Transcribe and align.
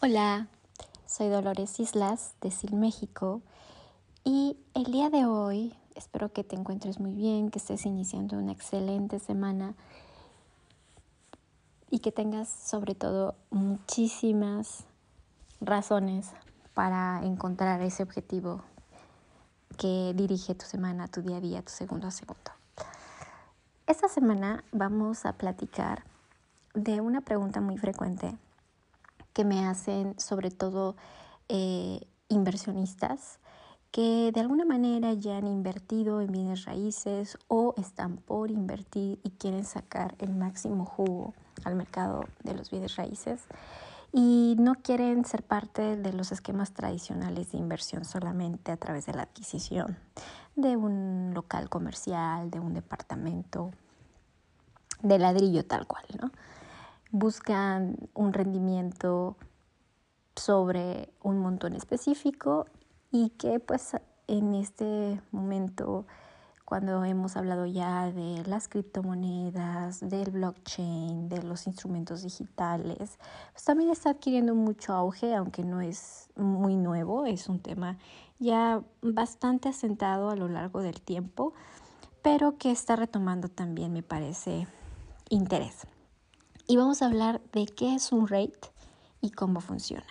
Hola, 0.00 0.46
soy 1.06 1.28
Dolores 1.28 1.80
Islas 1.80 2.36
de 2.40 2.52
Sil 2.54 2.78
México 2.78 3.42
y 4.22 4.56
el 4.74 4.84
día 4.84 5.10
de 5.10 5.26
hoy 5.26 5.74
espero 5.96 6.32
que 6.32 6.44
te 6.44 6.54
encuentres 6.54 7.00
muy 7.00 7.14
bien, 7.14 7.50
que 7.50 7.58
estés 7.58 7.84
iniciando 7.84 8.38
una 8.38 8.52
excelente 8.52 9.18
semana 9.18 9.74
y 11.90 11.98
que 11.98 12.12
tengas 12.12 12.48
sobre 12.48 12.94
todo 12.94 13.34
muchísimas 13.50 14.84
razones 15.60 16.30
para 16.74 17.20
encontrar 17.24 17.82
ese 17.82 18.04
objetivo 18.04 18.62
que 19.78 20.12
dirige 20.14 20.54
tu 20.54 20.64
semana, 20.64 21.08
tu 21.08 21.22
día 21.22 21.38
a 21.38 21.40
día, 21.40 21.62
tu 21.62 21.72
segundo 21.72 22.06
a 22.06 22.12
segundo. 22.12 22.52
Esta 23.88 24.06
semana 24.06 24.62
vamos 24.70 25.26
a 25.26 25.32
platicar 25.32 26.04
de 26.74 27.00
una 27.00 27.20
pregunta 27.20 27.60
muy 27.60 27.78
frecuente 27.78 28.38
que 29.38 29.44
me 29.44 29.64
hacen 29.64 30.18
sobre 30.18 30.50
todo 30.50 30.96
eh, 31.48 32.00
inversionistas 32.28 33.38
que 33.92 34.32
de 34.34 34.40
alguna 34.40 34.64
manera 34.64 35.12
ya 35.12 35.36
han 35.36 35.46
invertido 35.46 36.20
en 36.20 36.32
bienes 36.32 36.64
raíces 36.64 37.38
o 37.46 37.72
están 37.76 38.16
por 38.16 38.50
invertir 38.50 39.20
y 39.22 39.30
quieren 39.30 39.64
sacar 39.64 40.16
el 40.18 40.34
máximo 40.34 40.84
jugo 40.84 41.34
al 41.62 41.76
mercado 41.76 42.24
de 42.42 42.54
los 42.54 42.72
bienes 42.72 42.96
raíces 42.96 43.42
y 44.12 44.56
no 44.58 44.74
quieren 44.74 45.24
ser 45.24 45.44
parte 45.44 45.96
de 45.96 46.12
los 46.12 46.32
esquemas 46.32 46.72
tradicionales 46.72 47.52
de 47.52 47.58
inversión 47.58 48.04
solamente 48.04 48.72
a 48.72 48.76
través 48.76 49.06
de 49.06 49.14
la 49.14 49.22
adquisición 49.22 49.98
de 50.56 50.76
un 50.76 51.30
local 51.32 51.68
comercial, 51.68 52.50
de 52.50 52.58
un 52.58 52.74
departamento, 52.74 53.70
de 55.00 55.16
ladrillo 55.20 55.64
tal 55.64 55.86
cual, 55.86 56.06
¿no? 56.20 56.32
Buscan 57.10 57.96
un 58.14 58.32
rendimiento 58.32 59.36
sobre 60.36 61.12
un 61.22 61.38
montón 61.38 61.74
específico 61.74 62.66
y 63.10 63.30
que 63.30 63.60
pues 63.60 63.96
en 64.26 64.54
este 64.54 65.20
momento 65.32 66.06
cuando 66.64 67.02
hemos 67.02 67.34
hablado 67.38 67.64
ya 67.64 68.12
de 68.12 68.44
las 68.44 68.68
criptomonedas, 68.68 70.00
del 70.06 70.30
blockchain, 70.30 71.30
de 71.30 71.42
los 71.42 71.66
instrumentos 71.66 72.22
digitales, 72.22 73.18
pues 73.52 73.64
también 73.64 73.88
está 73.88 74.10
adquiriendo 74.10 74.54
mucho 74.54 74.92
auge, 74.92 75.34
aunque 75.34 75.64
no 75.64 75.80
es 75.80 76.28
muy 76.36 76.76
nuevo, 76.76 77.24
es 77.24 77.48
un 77.48 77.60
tema 77.60 77.96
ya 78.38 78.82
bastante 79.00 79.70
asentado 79.70 80.28
a 80.28 80.36
lo 80.36 80.46
largo 80.46 80.82
del 80.82 81.00
tiempo, 81.00 81.54
pero 82.20 82.58
que 82.58 82.70
está 82.70 82.96
retomando 82.96 83.48
también, 83.48 83.94
me 83.94 84.02
parece, 84.02 84.66
interés 85.30 85.86
y 86.68 86.76
vamos 86.76 87.00
a 87.00 87.06
hablar 87.06 87.40
de 87.52 87.64
qué 87.64 87.94
es 87.94 88.12
un 88.12 88.28
rate 88.28 88.70
y 89.22 89.30
cómo 89.30 89.60
funciona. 89.60 90.06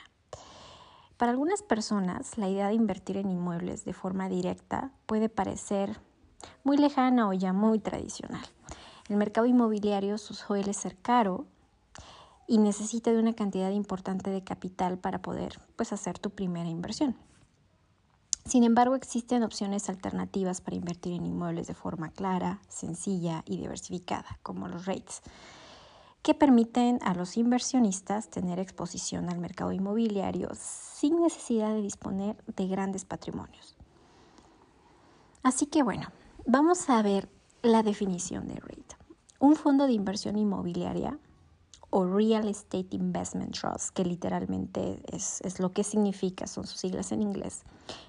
Para 1.16 1.32
algunas 1.32 1.62
personas, 1.62 2.38
la 2.38 2.50
idea 2.50 2.68
de 2.68 2.74
invertir 2.74 3.18
en 3.18 3.30
inmuebles 3.30 3.86
de 3.86 3.94
forma 3.94 4.28
directa 4.28 4.92
puede 5.06 5.30
parecer 5.30 6.00
muy 6.64 6.78
lejana 6.78 7.30
o 7.30 7.34
ya 7.34 7.54
muy 7.54 7.80
tradicional. 7.80 8.46
El 9.08 9.18
mercado 9.18 9.46
inmobiliario 9.46 10.18
suele 10.18 10.74
ser 10.74 10.98
caro 10.98 11.46
y 12.48 12.58
necesita 12.58 13.12
de 13.12 13.20
una 13.20 13.34
cantidad 13.34 13.70
importante 13.70 14.32
de 14.32 14.44
capital 14.44 14.98
para 14.98 15.22
poder 15.22 15.60
pues, 15.76 15.94
hacer 15.94 16.18
tu 16.18 16.32
primera 16.32 16.70
inversión. 16.70 17.16
Sin 18.46 18.64
embargo, 18.64 18.96
existen 18.96 19.44
opciones 19.44 19.90
alternativas 19.90 20.62
para 20.62 20.78
invertir 20.78 21.14
en 21.14 21.26
inmuebles 21.26 21.68
de 21.68 21.74
forma 21.74 22.10
clara, 22.10 22.62
sencilla 22.68 23.44
y 23.46 23.58
diversificada, 23.58 24.40
como 24.42 24.68
los 24.68 24.86
rates 24.86 25.22
que 26.28 26.34
permiten 26.34 27.00
a 27.04 27.14
los 27.14 27.38
inversionistas 27.38 28.30
tener 28.30 28.60
exposición 28.60 29.30
al 29.30 29.40
mercado 29.40 29.72
inmobiliario 29.72 30.50
sin 30.56 31.22
necesidad 31.22 31.74
de 31.74 31.82
disponer 31.82 32.36
de 32.54 32.68
grandes 32.68 33.06
patrimonios. 33.06 33.78
Así 35.42 35.68
que 35.68 35.84
bueno, 35.84 36.10
vamos 36.46 36.90
a 36.90 37.02
ver 37.02 37.30
la 37.62 37.82
definición 37.82 38.46
de 38.50 38.56
REIT. 38.56 38.94
Un 39.40 39.56
fondo 39.56 39.88
de 39.88 39.94
inversión 39.94 40.38
inmobiliaria 40.38 41.18
o 41.92 42.04
Real 42.04 42.50
Estate 42.50 42.90
Investment 42.92 43.58
Trust, 43.58 43.92
que 43.92 44.04
literalmente 44.04 45.02
es, 45.10 45.40
es, 45.46 45.62
lo 45.62 45.72
que 45.72 45.86
significa, 45.86 46.46
son 46.46 46.68
sus 46.68 46.82
siglas 46.82 47.14
en 47.14 47.22
inglés, 47.22 47.64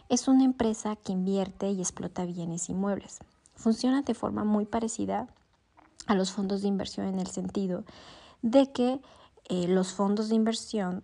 es 0.08 0.26
una 0.26 0.42
empresa 0.42 0.96
que 0.96 1.12
invierte 1.12 1.70
y 1.70 1.78
explota 1.78 2.24
bienes 2.24 2.68
inmuebles. 2.68 3.20
Funciona 3.54 4.02
de 4.02 4.14
forma 4.14 4.42
muy 4.42 4.64
parecida 4.64 5.28
a 6.06 6.14
los 6.14 6.32
fondos 6.32 6.62
de 6.62 6.68
inversión 6.68 7.06
en 7.06 7.18
el 7.18 7.26
sentido 7.26 7.84
de 8.42 8.72
que 8.72 9.00
eh, 9.48 9.68
los 9.68 9.92
fondos 9.92 10.28
de 10.28 10.34
inversión 10.34 11.02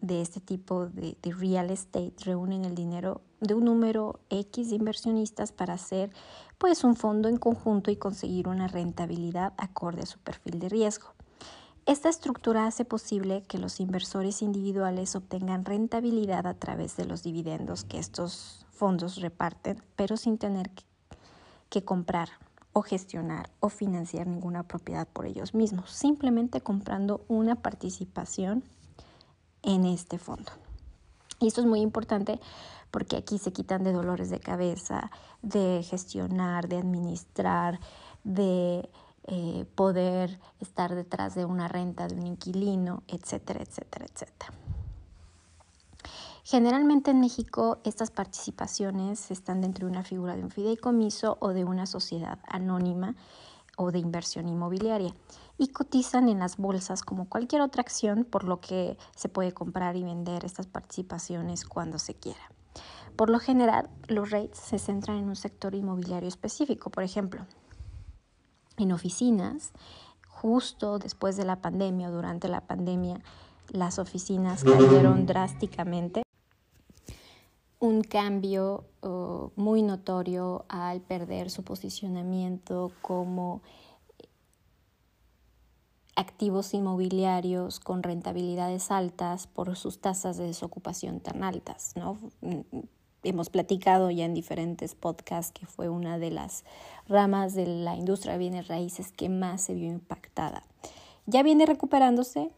de 0.00 0.22
este 0.22 0.40
tipo 0.40 0.86
de, 0.86 1.16
de, 1.20 1.32
real 1.32 1.70
estate 1.70 2.14
reúnen 2.24 2.64
el 2.64 2.74
dinero 2.74 3.20
de 3.40 3.54
un 3.54 3.64
número 3.64 4.20
X 4.30 4.70
de 4.70 4.76
inversionistas 4.76 5.52
para 5.52 5.74
hacer 5.74 6.10
pues 6.58 6.84
un 6.84 6.96
fondo 6.96 7.28
en 7.28 7.36
conjunto 7.36 7.90
y 7.90 7.96
conseguir 7.96 8.48
una 8.48 8.66
rentabilidad 8.66 9.52
acorde 9.58 10.02
a 10.02 10.06
su 10.06 10.18
perfil 10.18 10.58
de 10.58 10.68
riesgo. 10.68 11.12
Esta 11.86 12.08
estructura 12.08 12.66
hace 12.66 12.84
posible 12.84 13.42
que 13.48 13.58
los 13.58 13.80
inversores 13.80 14.42
individuales 14.42 15.16
obtengan 15.16 15.64
rentabilidad 15.64 16.46
a 16.46 16.54
través 16.54 16.96
de 16.96 17.04
los 17.04 17.22
dividendos 17.22 17.84
que 17.84 17.98
estos 17.98 18.66
fondos 18.70 19.16
reparten, 19.20 19.82
pero 19.96 20.16
sin 20.16 20.38
tener 20.38 20.70
que 21.68 21.84
comprar 21.84 22.28
o 22.72 22.82
gestionar 22.82 23.50
o 23.60 23.68
financiar 23.68 24.26
ninguna 24.26 24.62
propiedad 24.62 25.08
por 25.08 25.26
ellos 25.26 25.54
mismos, 25.54 25.90
simplemente 25.90 26.60
comprando 26.60 27.24
una 27.28 27.56
participación 27.56 28.64
en 29.62 29.84
este 29.84 30.18
fondo. 30.18 30.52
Y 31.40 31.48
esto 31.48 31.60
es 31.62 31.66
muy 31.66 31.80
importante 31.80 32.38
porque 32.90 33.16
aquí 33.16 33.38
se 33.38 33.52
quitan 33.52 33.82
de 33.82 33.92
dolores 33.92 34.30
de 34.30 34.40
cabeza, 34.40 35.10
de 35.42 35.82
gestionar, 35.82 36.68
de 36.68 36.78
administrar, 36.78 37.80
de 38.24 38.90
eh, 39.24 39.64
poder 39.74 40.38
estar 40.60 40.94
detrás 40.94 41.34
de 41.34 41.44
una 41.44 41.68
renta 41.68 42.08
de 42.08 42.16
un 42.16 42.26
inquilino, 42.26 43.02
etcétera, 43.08 43.62
etcétera, 43.62 44.06
etcétera. 44.06 44.52
Generalmente 46.50 47.12
en 47.12 47.20
México 47.20 47.78
estas 47.84 48.10
participaciones 48.10 49.30
están 49.30 49.60
dentro 49.60 49.86
de 49.86 49.92
una 49.92 50.02
figura 50.02 50.34
de 50.34 50.42
un 50.42 50.50
fideicomiso 50.50 51.38
o 51.38 51.50
de 51.50 51.64
una 51.64 51.86
sociedad 51.86 52.40
anónima 52.48 53.14
o 53.76 53.92
de 53.92 54.00
inversión 54.00 54.48
inmobiliaria 54.48 55.14
y 55.58 55.68
cotizan 55.68 56.28
en 56.28 56.40
las 56.40 56.56
bolsas 56.56 57.02
como 57.02 57.28
cualquier 57.28 57.62
otra 57.62 57.82
acción, 57.82 58.24
por 58.24 58.42
lo 58.42 58.60
que 58.60 58.98
se 59.14 59.28
puede 59.28 59.52
comprar 59.52 59.94
y 59.94 60.02
vender 60.02 60.44
estas 60.44 60.66
participaciones 60.66 61.64
cuando 61.64 62.00
se 62.00 62.14
quiera. 62.14 62.50
Por 63.14 63.30
lo 63.30 63.38
general, 63.38 63.88
los 64.08 64.30
rates 64.30 64.58
se 64.58 64.80
centran 64.80 65.18
en 65.18 65.28
un 65.28 65.36
sector 65.36 65.76
inmobiliario 65.76 66.28
específico, 66.28 66.90
por 66.90 67.04
ejemplo, 67.04 67.46
en 68.76 68.90
oficinas, 68.90 69.70
justo 70.26 70.98
después 70.98 71.36
de 71.36 71.44
la 71.44 71.60
pandemia 71.62 72.08
o 72.08 72.12
durante 72.12 72.48
la 72.48 72.62
pandemia, 72.62 73.20
las 73.68 74.00
oficinas 74.00 74.64
cayeron 74.64 75.26
drásticamente 75.26 76.24
un 77.80 78.02
cambio 78.02 78.84
muy 79.56 79.82
notorio 79.82 80.66
al 80.68 81.00
perder 81.00 81.50
su 81.50 81.64
posicionamiento 81.64 82.92
como 83.02 83.62
activos 86.14 86.74
inmobiliarios 86.74 87.80
con 87.80 88.02
rentabilidades 88.02 88.90
altas 88.90 89.46
por 89.46 89.74
sus 89.76 90.00
tasas 90.00 90.36
de 90.36 90.44
desocupación 90.44 91.20
tan 91.20 91.42
altas. 91.42 91.94
¿no? 91.96 92.18
Hemos 93.22 93.48
platicado 93.48 94.10
ya 94.10 94.26
en 94.26 94.34
diferentes 94.34 94.94
podcasts 94.94 95.58
que 95.58 95.66
fue 95.66 95.88
una 95.88 96.18
de 96.18 96.30
las 96.30 96.64
ramas 97.08 97.54
de 97.54 97.66
la 97.66 97.96
industria 97.96 98.34
de 98.34 98.38
bienes 98.38 98.68
raíces 98.68 99.10
que 99.12 99.30
más 99.30 99.62
se 99.62 99.74
vio 99.74 99.88
impactada. 99.88 100.62
Ya 101.24 101.42
viene 101.42 101.64
recuperándose, 101.64 102.50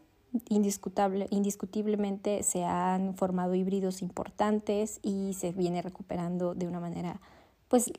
indiscutible, 0.49 1.27
indiscutiblemente 1.29 2.43
se 2.43 2.63
han 2.63 3.15
formado 3.15 3.55
híbridos 3.55 4.01
importantes 4.01 4.99
y 5.03 5.33
se 5.33 5.51
viene 5.51 5.81
recuperando 5.81 6.53
de 6.55 6.67
una 6.67 6.79
manera, 6.79 7.21
pues 7.67 7.91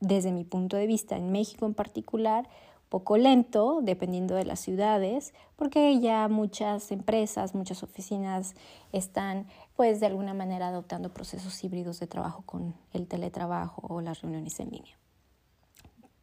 desde 0.00 0.32
mi 0.32 0.44
punto 0.44 0.76
de 0.76 0.86
vista, 0.86 1.16
en 1.16 1.32
México 1.32 1.66
en 1.66 1.74
particular, 1.74 2.48
poco 2.88 3.16
lento, 3.16 3.80
dependiendo 3.82 4.34
de 4.36 4.44
las 4.44 4.60
ciudades, 4.60 5.34
porque 5.56 5.98
ya 6.00 6.28
muchas 6.28 6.92
empresas, 6.92 7.54
muchas 7.54 7.82
oficinas 7.82 8.54
están, 8.92 9.46
pues, 9.74 9.98
de 10.00 10.06
alguna 10.06 10.34
manera 10.34 10.68
adoptando 10.68 11.12
procesos 11.12 11.62
híbridos 11.64 11.98
de 11.98 12.06
trabajo 12.06 12.42
con 12.46 12.74
el 12.92 13.08
teletrabajo 13.08 13.82
o 13.88 14.00
las 14.00 14.22
reuniones 14.22 14.60
en 14.60 14.70
línea. 14.70 14.96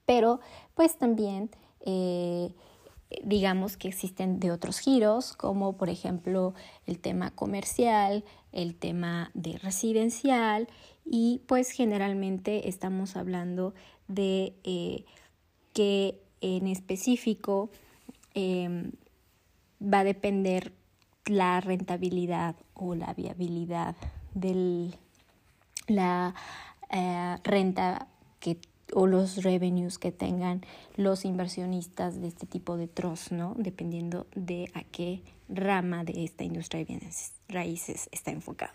Pero, 0.06 0.39
pues, 0.74 0.98
también 0.98 1.50
eh, 1.81 2.54
digamos 3.24 3.77
que 3.77 3.88
existen 3.88 4.39
de 4.39 4.51
otros 4.51 4.80
giros, 4.80 5.33
como 5.33 5.77
por 5.77 5.89
ejemplo 5.89 6.54
el 6.86 7.00
tema 7.00 7.31
comercial, 7.31 8.24
el 8.51 8.75
tema 8.75 9.31
de 9.33 9.57
residencial 9.57 10.68
y 11.06 11.42
pues 11.48 11.71
generalmente 11.71 12.69
estamos 12.69 13.15
hablando 13.15 13.74
de 14.07 14.56
eh, 14.63 15.06
que 15.74 16.21
en 16.42 16.68
específico 16.68 17.69
em, 18.33 18.92
va 19.81 20.00
a 20.00 20.04
depender 20.04 20.74
la 21.25 21.62
rentabilidad 21.62 22.56
o 22.74 22.95
la 22.95 23.13
viabilidad 23.13 23.95
de 24.33 24.92
la 25.88 26.33
eh, 26.89 27.38
renta 27.44 28.07
que 28.39 28.60
o 28.95 29.07
los 29.07 29.44
revenues 29.44 29.98
que 29.98 30.12
tengan 30.12 30.62
los 30.95 31.25
inversionistas 31.25 32.22
de 32.22 32.28
este 32.28 32.45
tipo 32.45 32.78
de 32.78 32.88
trust, 32.88 33.31
¿no? 33.31 33.54
Dependiendo 33.57 34.28
de 34.36 34.69
a 34.74 34.84
qué 34.84 35.22
rama 35.50 36.04
de 36.04 36.24
esta 36.24 36.44
industria 36.44 36.80
de 36.80 36.86
bienes 36.86 37.34
raíces 37.48 38.10
está 38.12 38.31
enfocado. 38.31 38.74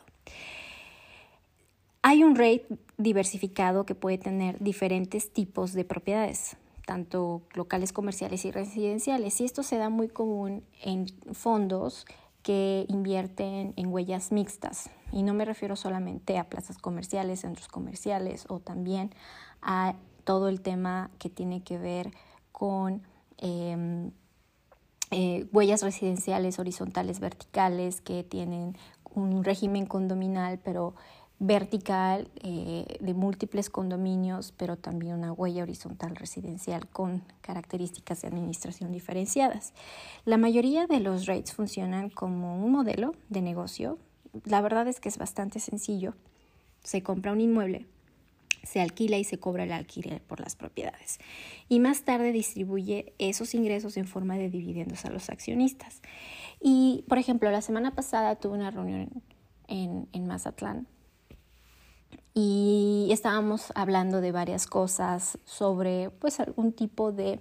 Hay 2.02 2.22
un 2.22 2.36
rate 2.36 2.66
diversificado 2.96 3.84
que 3.84 3.94
puede 3.94 4.18
tener 4.18 4.58
diferentes 4.60 5.32
tipos 5.32 5.72
de 5.72 5.84
propiedades, 5.84 6.56
tanto 6.86 7.42
locales 7.54 7.92
comerciales 7.92 8.44
y 8.44 8.50
residenciales, 8.50 9.40
y 9.40 9.44
esto 9.44 9.62
se 9.62 9.76
da 9.76 9.90
muy 9.90 10.08
común 10.08 10.64
en 10.82 11.06
fondos 11.32 12.06
que 12.42 12.86
invierten 12.88 13.74
en 13.76 13.92
huellas 13.92 14.32
mixtas. 14.32 14.90
Y 15.12 15.22
no 15.22 15.34
me 15.34 15.44
refiero 15.44 15.76
solamente 15.76 16.38
a 16.38 16.48
plazas 16.48 16.78
comerciales, 16.78 17.40
centros 17.40 17.68
comerciales 17.68 18.46
o 18.48 18.60
también 18.60 19.10
a 19.60 19.96
todo 20.28 20.50
el 20.50 20.60
tema 20.60 21.10
que 21.18 21.30
tiene 21.30 21.62
que 21.62 21.78
ver 21.78 22.10
con 22.52 23.00
em, 23.38 24.10
eh, 25.10 25.46
huellas 25.54 25.82
residenciales 25.82 26.58
horizontales 26.58 27.18
verticales 27.18 28.02
que 28.02 28.24
tienen 28.24 28.76
un 29.14 29.42
régimen 29.42 29.86
condominal, 29.86 30.60
pero 30.62 30.94
vertical 31.38 32.30
eh, 32.42 32.98
de 33.00 33.14
múltiples 33.14 33.70
condominios, 33.70 34.52
pero 34.52 34.76
también 34.76 35.14
una 35.14 35.32
huella 35.32 35.62
horizontal 35.62 36.14
residencial 36.14 36.86
con 36.88 37.22
características 37.40 38.20
de 38.20 38.28
administración 38.28 38.92
diferenciadas. 38.92 39.72
La 40.26 40.36
mayoría 40.36 40.86
de 40.86 41.00
los 41.00 41.24
rates 41.24 41.54
funcionan 41.54 42.10
como 42.10 42.62
un 42.62 42.70
modelo 42.70 43.14
de 43.30 43.40
negocio. 43.40 43.96
La 44.44 44.60
verdad 44.60 44.88
es 44.88 45.00
que 45.00 45.08
es 45.08 45.16
bastante 45.16 45.58
sencillo. 45.58 46.12
Se 46.84 47.02
compra 47.02 47.32
un 47.32 47.40
inmueble, 47.40 47.86
se 48.68 48.80
alquila 48.80 49.16
y 49.16 49.24
se 49.24 49.38
cobra 49.38 49.64
el 49.64 49.72
alquiler 49.72 50.20
por 50.22 50.40
las 50.40 50.54
propiedades. 50.56 51.18
Y 51.68 51.80
más 51.80 52.02
tarde 52.02 52.32
distribuye 52.32 53.14
esos 53.18 53.54
ingresos 53.54 53.96
en 53.96 54.06
forma 54.06 54.36
de 54.36 54.50
dividendos 54.50 55.04
a 55.06 55.10
los 55.10 55.30
accionistas. 55.30 56.02
Y, 56.60 57.04
por 57.08 57.18
ejemplo, 57.18 57.50
la 57.50 57.62
semana 57.62 57.94
pasada 57.94 58.36
tuve 58.36 58.58
una 58.58 58.70
reunión 58.70 59.22
en, 59.68 60.08
en 60.12 60.26
Mazatlán 60.26 60.86
y 62.34 63.08
estábamos 63.10 63.72
hablando 63.74 64.20
de 64.20 64.32
varias 64.32 64.66
cosas 64.66 65.38
sobre 65.44 66.10
pues 66.10 66.38
algún 66.38 66.72
tipo 66.72 67.10
de 67.10 67.40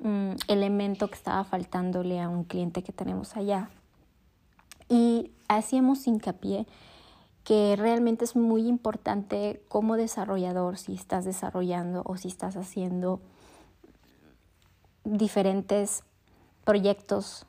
mm, 0.00 0.32
elemento 0.48 1.08
que 1.08 1.14
estaba 1.14 1.44
faltándole 1.44 2.20
a 2.20 2.28
un 2.28 2.44
cliente 2.44 2.82
que 2.82 2.92
tenemos 2.92 3.36
allá. 3.36 3.70
Y 4.88 5.30
hacíamos 5.48 6.06
hincapié 6.06 6.66
que 7.46 7.76
realmente 7.78 8.24
es 8.24 8.34
muy 8.34 8.66
importante 8.66 9.62
como 9.68 9.96
desarrollador, 9.96 10.78
si 10.78 10.94
estás 10.94 11.24
desarrollando 11.24 12.02
o 12.04 12.16
si 12.16 12.26
estás 12.26 12.56
haciendo 12.56 13.20
diferentes 15.04 16.02
proyectos, 16.64 17.46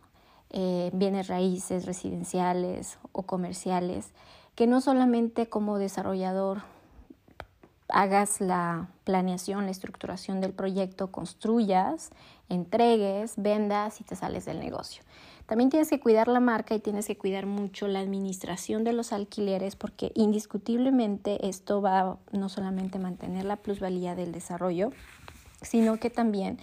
eh, 0.51 0.91
bienes 0.93 1.29
raíces, 1.29 1.87
residenciales 1.87 2.99
o 3.11 3.23
comerciales, 3.23 4.11
que 4.53 4.67
no 4.67 4.81
solamente 4.81 5.49
como 5.49 5.79
desarrollador 5.79 6.61
hagas 7.89 8.39
la 8.39 8.89
planeación, 9.03 9.65
la 9.65 9.71
estructuración 9.71 10.41
del 10.41 10.53
proyecto, 10.53 11.11
construyas, 11.11 12.11
entregues, 12.49 13.33
vendas 13.37 13.99
y 13.99 14.03
te 14.03 14.15
sales 14.15 14.45
del 14.45 14.59
negocio. 14.59 15.01
También 15.47 15.69
tienes 15.69 15.89
que 15.89 15.99
cuidar 15.99 16.27
la 16.27 16.41
marca 16.41 16.75
y 16.75 16.79
tienes 16.79 17.07
que 17.07 17.17
cuidar 17.17 17.45
mucho 17.45 17.87
la 17.87 17.99
administración 17.99 18.83
de 18.83 18.91
los 18.91 19.13
alquileres 19.13 19.77
porque 19.77 20.11
indiscutiblemente 20.13 21.47
esto 21.47 21.81
va 21.81 22.17
no 22.33 22.49
solamente 22.49 22.97
a 22.97 23.01
mantener 23.01 23.45
la 23.45 23.55
plusvalía 23.55 24.13
del 24.13 24.33
desarrollo, 24.33 24.91
sino 25.61 25.99
que 25.99 26.09
también 26.09 26.59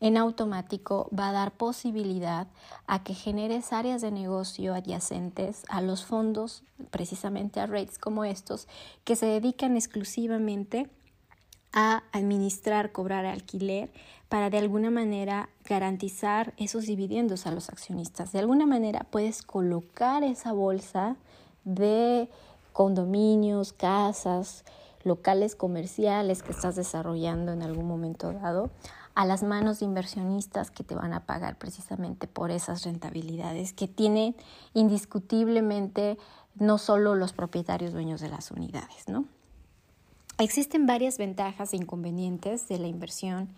en 0.00 0.16
automático 0.16 1.08
va 1.16 1.28
a 1.28 1.32
dar 1.32 1.52
posibilidad 1.52 2.48
a 2.88 3.04
que 3.04 3.14
generes 3.14 3.72
áreas 3.72 4.02
de 4.02 4.10
negocio 4.10 4.74
adyacentes 4.74 5.62
a 5.68 5.80
los 5.80 6.04
fondos, 6.04 6.64
precisamente 6.90 7.60
a 7.60 7.66
rates 7.66 7.98
como 7.98 8.24
estos, 8.24 8.66
que 9.04 9.14
se 9.14 9.26
dedican 9.26 9.76
exclusivamente 9.76 10.90
a 11.76 12.02
administrar, 12.10 12.90
cobrar 12.90 13.26
alquiler 13.26 13.92
para 14.30 14.48
de 14.48 14.56
alguna 14.56 14.90
manera 14.90 15.50
garantizar 15.66 16.54
esos 16.56 16.86
dividendos 16.86 17.46
a 17.46 17.52
los 17.52 17.68
accionistas. 17.68 18.32
De 18.32 18.38
alguna 18.38 18.66
manera 18.66 19.06
puedes 19.10 19.42
colocar 19.42 20.24
esa 20.24 20.52
bolsa 20.52 21.16
de 21.64 22.30
condominios, 22.72 23.74
casas, 23.74 24.64
locales 25.04 25.54
comerciales 25.54 26.42
que 26.42 26.52
estás 26.52 26.76
desarrollando 26.76 27.52
en 27.52 27.62
algún 27.62 27.86
momento 27.86 28.32
dado 28.32 28.70
a 29.14 29.26
las 29.26 29.42
manos 29.42 29.78
de 29.78 29.84
inversionistas 29.84 30.70
que 30.70 30.82
te 30.82 30.94
van 30.94 31.12
a 31.12 31.26
pagar 31.26 31.56
precisamente 31.58 32.26
por 32.26 32.50
esas 32.50 32.84
rentabilidades 32.84 33.74
que 33.74 33.86
tienen 33.86 34.34
indiscutiblemente 34.72 36.16
no 36.54 36.78
solo 36.78 37.14
los 37.14 37.34
propietarios 37.34 37.92
dueños 37.92 38.22
de 38.22 38.30
las 38.30 38.50
unidades, 38.50 39.08
¿no? 39.08 39.26
Existen 40.38 40.86
varias 40.86 41.16
ventajas 41.16 41.72
e 41.72 41.76
inconvenientes 41.76 42.68
de 42.68 42.78
la 42.78 42.88
inversión 42.88 43.54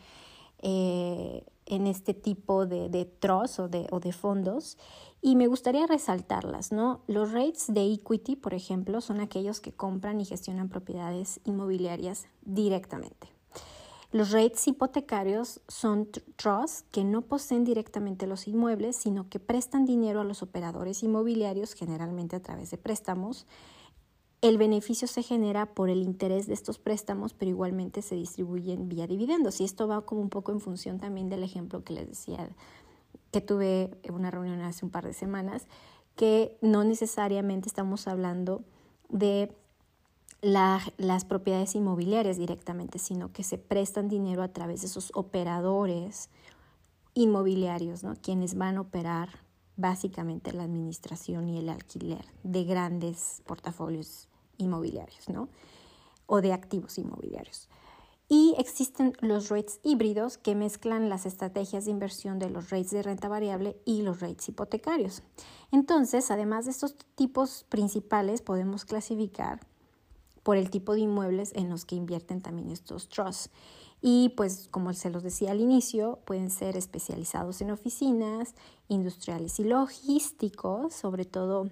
eh, 0.61 1.45
en 1.67 1.87
este 1.87 2.15
tipo 2.15 2.67
de, 2.67 2.89
de 2.89 3.05
trust 3.05 3.59
o 3.61 3.69
de, 3.69 3.87
o 3.91 4.01
de, 4.01 4.13
fondos 4.13 4.79
y 5.21 5.37
me 5.37 5.47
gustaría 5.49 5.87
resaltarlas. 5.87 6.73
¿no? 6.73 7.03
Los 7.07 7.33
rates 7.33 7.67
de 7.69 7.93
equity, 7.93 8.37
por 8.37 8.55
ejemplo, 8.55 9.01
son 9.01 9.21
aquellos 9.21 9.61
que 9.61 9.73
compran 9.73 10.21
y 10.21 10.25
gestionan 10.25 10.69
propiedades 10.69 11.41
inmobiliarias 11.45 12.27
directamente. 12.43 13.29
Los 14.11 14.31
rates 14.31 14.67
hipotecarios 14.67 15.61
son 15.69 16.09
trusts 16.37 16.85
que 16.91 17.05
no 17.05 17.21
poseen 17.21 17.65
directamente 17.65 18.27
los 18.27 18.49
inmuebles, 18.49 18.97
sino 18.97 19.29
que 19.29 19.39
prestan 19.39 19.85
dinero 19.85 20.23
a 20.23 20.25
los 20.25 20.43
operadores 20.43 21.03
inmobiliarios, 21.03 21.75
generalmente 21.75 22.35
a 22.35 22.41
través 22.41 22.71
de 22.71 22.79
préstamos, 22.79 23.47
el 24.41 24.57
beneficio 24.57 25.09
se 25.09 25.23
genera 25.23 25.67
por 25.67 25.91
el 25.91 26.03
interés 26.03 26.47
de 26.47 26.55
estos 26.55 26.79
préstamos, 26.79 27.35
pero 27.35 27.51
igualmente 27.51 28.03
se 28.03 28.15
distribuyen 28.15 28.89
vía 28.89 29.07
dividendos. 29.07 29.61
Y 29.61 29.65
esto 29.65 29.89
va 29.89 30.03
como 30.03 30.21
un 30.21 30.31
poco 30.31 30.53
en 30.53 30.61
función 30.61 30.99
también 31.01 31.29
del 31.29 31.43
ejemplo 31.43 31.83
que 31.83 31.93
les 31.93 32.09
decía, 32.09 32.49
que 33.33 33.41
tuve 33.41 33.91
una 34.11 34.31
reunión 34.31 34.61
hace 34.61 34.85
un 34.85 34.91
par 34.91 35.05
de 35.05 35.13
semanas, 35.13 35.67
que 36.15 36.57
no 36.61 36.85
necesariamente 36.85 37.69
estamos 37.69 38.07
hablando 38.07 38.63
de 39.09 39.53
las 40.41 41.25
propiedades 41.25 41.75
inmobiliarias 41.75 42.37
directamente, 42.37 43.01
sino 43.01 43.33
que 43.33 43.43
se 43.43 43.59
prestan 43.59 44.09
dinero 44.09 44.43
a 44.43 44.49
través 44.49 44.83
de 44.83 44.87
esos 44.87 45.11
operadores 45.15 46.31
inmobiliarios, 47.15 48.05
¿no? 48.05 48.15
quienes 48.15 48.55
van 48.55 48.77
a 48.77 48.83
operar 48.83 49.31
básicamente 49.77 50.53
la 50.53 50.65
administración 50.65 51.49
y 51.49 51.59
el 51.59 51.69
alquiler 51.69 52.25
de 52.43 52.65
grandes 52.65 53.43
portafolios 53.47 54.28
inmobiliarios, 54.59 55.29
¿no? 55.29 55.49
O 56.27 56.41
de 56.41 56.53
activos 56.53 56.99
inmobiliarios. 56.99 57.69
Y 58.31 58.55
existen 58.59 59.15
los 59.21 59.49
rates 59.49 59.81
híbridos 59.83 60.37
que 60.37 60.55
mezclan 60.55 61.09
las 61.09 61.25
estrategias 61.25 61.87
de 61.87 61.93
inversión 61.93 62.39
de 62.39 62.51
los 62.51 62.69
rates 62.69 62.91
de 62.91 63.03
renta 63.03 63.27
variable 63.29 63.81
y 63.87 64.03
los 64.03 64.21
rates 64.21 64.51
hipotecarios. 64.51 65.23
Entonces, 65.73 66.31
además 66.31 66.67
de 66.67 66.73
estos 66.73 66.95
tipos 67.15 67.65
principales, 67.71 68.43
podemos 68.43 68.85
clasificar 68.85 69.61
por 70.43 70.59
el 70.59 70.71
tipo 70.71 70.93
de 70.93 71.01
inmuebles 71.01 71.53
en 71.55 71.71
los 71.71 71.87
que 71.87 71.95
invierten 71.95 72.43
también 72.43 72.71
estos 72.71 73.09
trusts. 73.09 73.51
Y 74.01 74.31
pues 74.31 74.69
como 74.71 74.93
se 74.93 75.11
los 75.11 75.23
decía 75.23 75.51
al 75.53 75.61
inicio, 75.61 76.21
pueden 76.25 76.51
ser 76.51 76.77
especializados 76.77 77.61
en 77.63 77.71
oficinas, 77.71 78.55
industriales 78.89 79.59
y 79.59 79.65
logísticos, 79.65 80.95
sobre 80.95 81.25
todo 81.25 81.71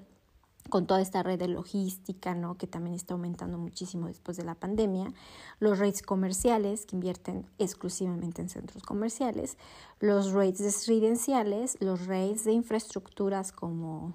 con 0.68 0.86
toda 0.86 1.00
esta 1.00 1.22
red 1.22 1.38
de 1.38 1.48
logística, 1.48 2.34
¿no? 2.34 2.56
que 2.56 2.66
también 2.66 2.94
está 2.94 3.14
aumentando 3.14 3.58
muchísimo 3.58 4.06
después 4.06 4.36
de 4.36 4.44
la 4.44 4.54
pandemia, 4.54 5.12
los 5.60 5.78
rates 5.78 6.02
comerciales, 6.02 6.86
que 6.86 6.96
invierten 6.96 7.46
exclusivamente 7.58 8.42
en 8.42 8.48
centros 8.48 8.82
comerciales, 8.82 9.56
los 10.00 10.32
rates 10.32 10.60
residenciales, 10.60 11.76
los 11.80 12.06
rates 12.06 12.44
de 12.44 12.52
infraestructuras 12.52 13.52
como, 13.52 14.14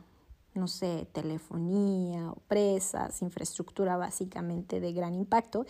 no 0.54 0.68
sé, 0.68 1.08
telefonía, 1.12 2.34
presas, 2.48 3.22
infraestructura 3.22 3.98
básicamente 3.98 4.80
de 4.80 4.94
gran 4.94 5.14
impacto, 5.14 5.66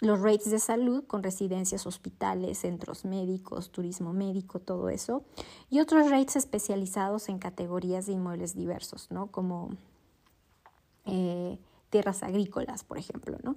los 0.00 0.20
rates 0.20 0.50
de 0.50 0.58
salud 0.58 1.04
con 1.06 1.22
residencias, 1.22 1.86
hospitales, 1.86 2.58
centros 2.58 3.04
médicos, 3.04 3.70
turismo 3.70 4.12
médico, 4.12 4.58
todo 4.58 4.88
eso, 4.88 5.22
y 5.70 5.80
otros 5.80 6.10
rates 6.10 6.36
especializados 6.36 7.28
en 7.28 7.38
categorías 7.38 8.06
de 8.06 8.12
inmuebles 8.12 8.54
diversos, 8.54 9.10
¿no? 9.10 9.28
Como 9.28 9.70
eh, 11.06 11.58
tierras 11.90 12.22
agrícolas, 12.22 12.84
por 12.84 12.98
ejemplo, 12.98 13.38
¿no? 13.42 13.56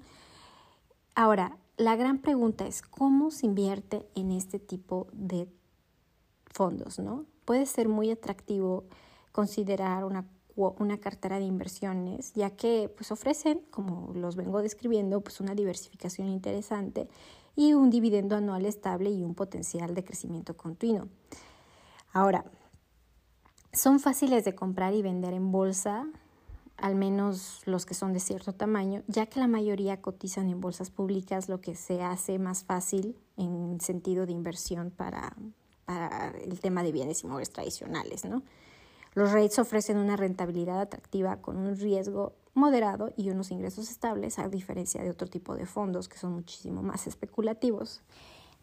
Ahora, 1.15 1.57
la 1.77 1.95
gran 1.95 2.19
pregunta 2.19 2.67
es, 2.67 2.81
¿cómo 2.81 3.31
se 3.31 3.45
invierte 3.45 4.07
en 4.15 4.31
este 4.31 4.59
tipo 4.59 5.07
de 5.13 5.47
fondos, 6.45 6.99
¿no? 6.99 7.25
Puede 7.45 7.65
ser 7.65 7.87
muy 7.87 8.11
atractivo 8.11 8.85
considerar 9.31 10.03
una 10.03 10.25
una 10.57 10.97
cartera 10.97 11.37
de 11.37 11.45
inversiones, 11.45 12.33
ya 12.33 12.49
que 12.49 12.91
pues 12.95 13.11
ofrecen, 13.11 13.61
como 13.69 14.11
los 14.15 14.35
vengo 14.35 14.61
describiendo, 14.61 15.21
pues 15.21 15.39
una 15.39 15.53
diversificación 15.53 16.29
interesante 16.29 17.07
y 17.55 17.73
un 17.73 17.89
dividendo 17.89 18.35
anual 18.35 18.65
estable 18.65 19.11
y 19.11 19.23
un 19.23 19.35
potencial 19.35 19.93
de 19.93 20.03
crecimiento 20.03 20.57
continuo. 20.57 21.07
Ahora, 22.11 22.45
son 23.71 23.99
fáciles 23.99 24.45
de 24.45 24.55
comprar 24.55 24.95
y 24.95 25.03
vender 25.03 25.33
en 25.35 25.51
bolsa, 25.51 26.07
al 26.77 26.95
menos 26.95 27.61
los 27.65 27.85
que 27.85 27.93
son 27.93 28.13
de 28.13 28.19
cierto 28.19 28.53
tamaño, 28.53 29.03
ya 29.07 29.25
que 29.25 29.39
la 29.39 29.47
mayoría 29.47 30.01
cotizan 30.01 30.49
en 30.49 30.61
bolsas 30.61 30.91
públicas, 30.91 31.49
lo 31.49 31.59
que 31.59 31.75
se 31.75 32.03
hace 32.03 32.39
más 32.39 32.63
fácil 32.63 33.17
en 33.35 33.79
sentido 33.81 34.25
de 34.25 34.31
inversión 34.31 34.91
para, 34.91 35.35
para 35.85 36.29
el 36.37 36.59
tema 36.59 36.83
de 36.83 36.91
bienes 36.91 37.23
inmuebles 37.23 37.51
tradicionales, 37.51 38.25
¿no? 38.25 38.43
Los 39.13 39.31
REITs 39.31 39.57
ofrecen 39.57 39.97
una 39.97 40.15
rentabilidad 40.15 40.79
atractiva 40.79 41.37
con 41.37 41.57
un 41.57 41.75
riesgo 41.75 42.33
moderado 42.53 43.13
y 43.17 43.31
unos 43.31 43.49
ingresos 43.49 43.89
estables, 43.89 44.37
a 44.37 44.47
diferencia 44.47 45.01
de 45.01 45.09
otro 45.09 45.27
tipo 45.27 45.55
de 45.55 45.65
fondos 45.65 46.07
que 46.07 46.19
son 46.19 46.33
muchísimo 46.33 46.83
más 46.83 47.07
especulativos. 47.07 48.03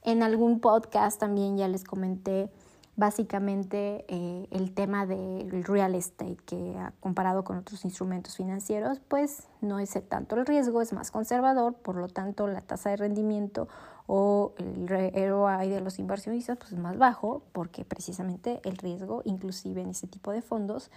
En 0.03 0.23
algún 0.23 0.61
podcast 0.61 1.19
también 1.19 1.57
ya 1.57 1.67
les 1.67 1.83
comenté 1.83 2.51
básicamente 2.97 4.05
eh, 4.09 4.47
el 4.51 4.73
tema 4.73 5.07
del 5.07 5.65
real 5.65 5.95
estate, 5.95 6.37
que 6.47 6.77
comparado 7.01 7.45
con 7.45 7.59
otros 7.59 7.85
instrumentos 7.85 8.37
financieros, 8.37 9.01
pues 9.09 9.49
no 9.61 9.79
es 9.79 9.99
tanto 10.09 10.37
el 10.37 10.47
riesgo, 10.47 10.81
es 10.81 10.93
más 10.93 11.11
conservador, 11.11 11.75
por 11.75 11.97
lo 11.97 12.09
tanto 12.09 12.47
la 12.47 12.61
tasa 12.61 12.91
de 12.91 12.97
rendimiento 12.97 13.69
o 14.07 14.53
el 14.59 14.87
ROI 14.89 15.69
de 15.69 15.81
los 15.81 15.99
inversionistas 15.99 16.59
pues 16.59 16.73
es 16.73 16.79
más 16.79 16.99
bajo, 16.99 17.43
porque 17.53 17.85
precisamente 17.85 18.61
el 18.65 18.77
riesgo, 18.77 19.23
inclusive 19.25 19.81
en 19.81 19.91
ese 19.91 20.07
tipo 20.07 20.31
de 20.31 20.43
fondos, 20.43 20.91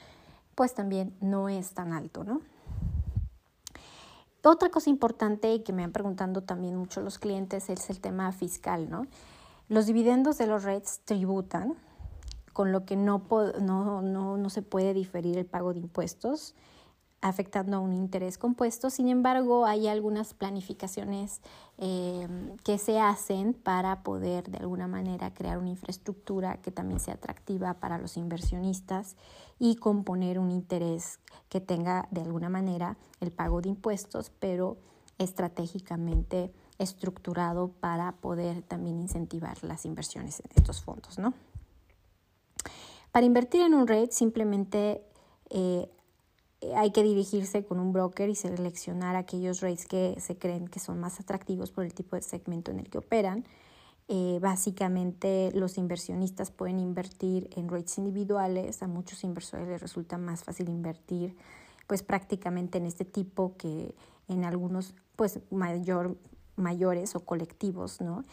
pues 0.55 0.73
también 0.73 1.15
no 1.21 1.49
es 1.49 1.73
tan 1.73 1.93
alto, 1.93 2.23
¿no? 2.23 2.41
Otra 4.43 4.69
cosa 4.69 4.89
importante 4.89 5.61
que 5.63 5.73
me 5.73 5.83
han 5.83 5.91
preguntado 5.91 6.41
también 6.41 6.75
mucho 6.77 7.01
los 7.01 7.19
clientes 7.19 7.69
es 7.69 7.89
el 7.89 7.99
tema 7.99 8.31
fiscal, 8.31 8.89
¿no? 8.89 9.05
Los 9.69 9.85
dividendos 9.85 10.37
de 10.37 10.47
los 10.47 10.63
REITs 10.63 11.01
tributan, 11.03 11.75
con 12.53 12.71
lo 12.71 12.85
que 12.85 12.95
no, 12.95 13.21
no, 13.61 14.01
no, 14.01 14.37
no 14.37 14.49
se 14.49 14.61
puede 14.61 14.93
diferir 14.93 15.37
el 15.37 15.45
pago 15.45 15.73
de 15.73 15.79
impuestos 15.79 16.55
afectando 17.21 17.77
a 17.77 17.79
un 17.79 17.93
interés 17.93 18.37
compuesto. 18.37 18.89
Sin 18.89 19.07
embargo, 19.07 19.65
hay 19.65 19.87
algunas 19.87 20.33
planificaciones 20.33 21.41
eh, 21.77 22.27
que 22.63 22.77
se 22.77 22.99
hacen 22.99 23.53
para 23.53 24.03
poder 24.03 24.49
de 24.49 24.59
alguna 24.59 24.87
manera 24.87 25.33
crear 25.33 25.57
una 25.57 25.69
infraestructura 25.69 26.57
que 26.61 26.71
también 26.71 26.99
sea 26.99 27.15
atractiva 27.15 27.73
para 27.75 27.97
los 27.97 28.17
inversionistas 28.17 29.15
y 29.59 29.75
componer 29.75 30.39
un 30.39 30.51
interés 30.51 31.19
que 31.49 31.59
tenga 31.59 32.07
de 32.11 32.21
alguna 32.21 32.49
manera 32.49 32.97
el 33.19 33.31
pago 33.31 33.61
de 33.61 33.69
impuestos, 33.69 34.31
pero 34.39 34.77
estratégicamente 35.17 36.53
estructurado 36.79 37.69
para 37.79 38.13
poder 38.13 38.61
también 38.61 38.99
incentivar 38.99 39.63
las 39.63 39.85
inversiones 39.85 40.39
en 40.39 40.51
estos 40.55 40.81
fondos, 40.81 41.17
¿no? 41.17 41.33
Para 43.11 43.25
invertir 43.25 43.61
en 43.61 43.73
un 43.73 43.87
REIT 43.87 44.11
simplemente 44.11 45.01
eh, 45.49 45.89
hay 46.75 46.91
que 46.91 47.03
dirigirse 47.03 47.63
con 47.63 47.79
un 47.79 47.93
broker 47.93 48.29
y 48.29 48.35
seleccionar 48.35 49.15
aquellos 49.15 49.61
REITs 49.61 49.85
que 49.85 50.15
se 50.19 50.37
creen 50.37 50.67
que 50.67 50.79
son 50.79 50.99
más 50.99 51.19
atractivos 51.19 51.71
por 51.71 51.85
el 51.85 51.93
tipo 51.93 52.15
de 52.15 52.21
segmento 52.21 52.71
en 52.71 52.79
el 52.79 52.89
que 52.89 52.97
operan. 52.97 53.45
Eh, 54.09 54.39
básicamente 54.41 55.51
los 55.53 55.77
inversionistas 55.77 56.49
pueden 56.49 56.79
invertir 56.79 57.49
en 57.55 57.69
REITs 57.69 57.97
individuales, 57.97 58.81
a 58.81 58.87
muchos 58.87 59.23
inversores 59.23 59.67
les 59.67 59.81
resulta 59.81 60.17
más 60.17 60.43
fácil 60.43 60.69
invertir 60.69 61.35
pues 61.87 62.03
prácticamente 62.03 62.77
en 62.77 62.85
este 62.85 63.05
tipo 63.05 63.55
que 63.57 63.95
en 64.27 64.45
algunos 64.45 64.93
pues 65.15 65.39
mayor, 65.51 66.17
mayores 66.57 67.15
o 67.15 67.21
colectivos, 67.21 68.01
¿no? 68.01 68.23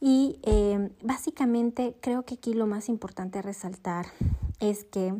Y 0.00 0.38
eh, 0.42 0.90
básicamente 1.02 1.96
creo 2.00 2.24
que 2.24 2.34
aquí 2.34 2.54
lo 2.54 2.66
más 2.66 2.88
importante 2.88 3.38
a 3.38 3.42
resaltar 3.42 4.06
es 4.58 4.84
que 4.84 5.14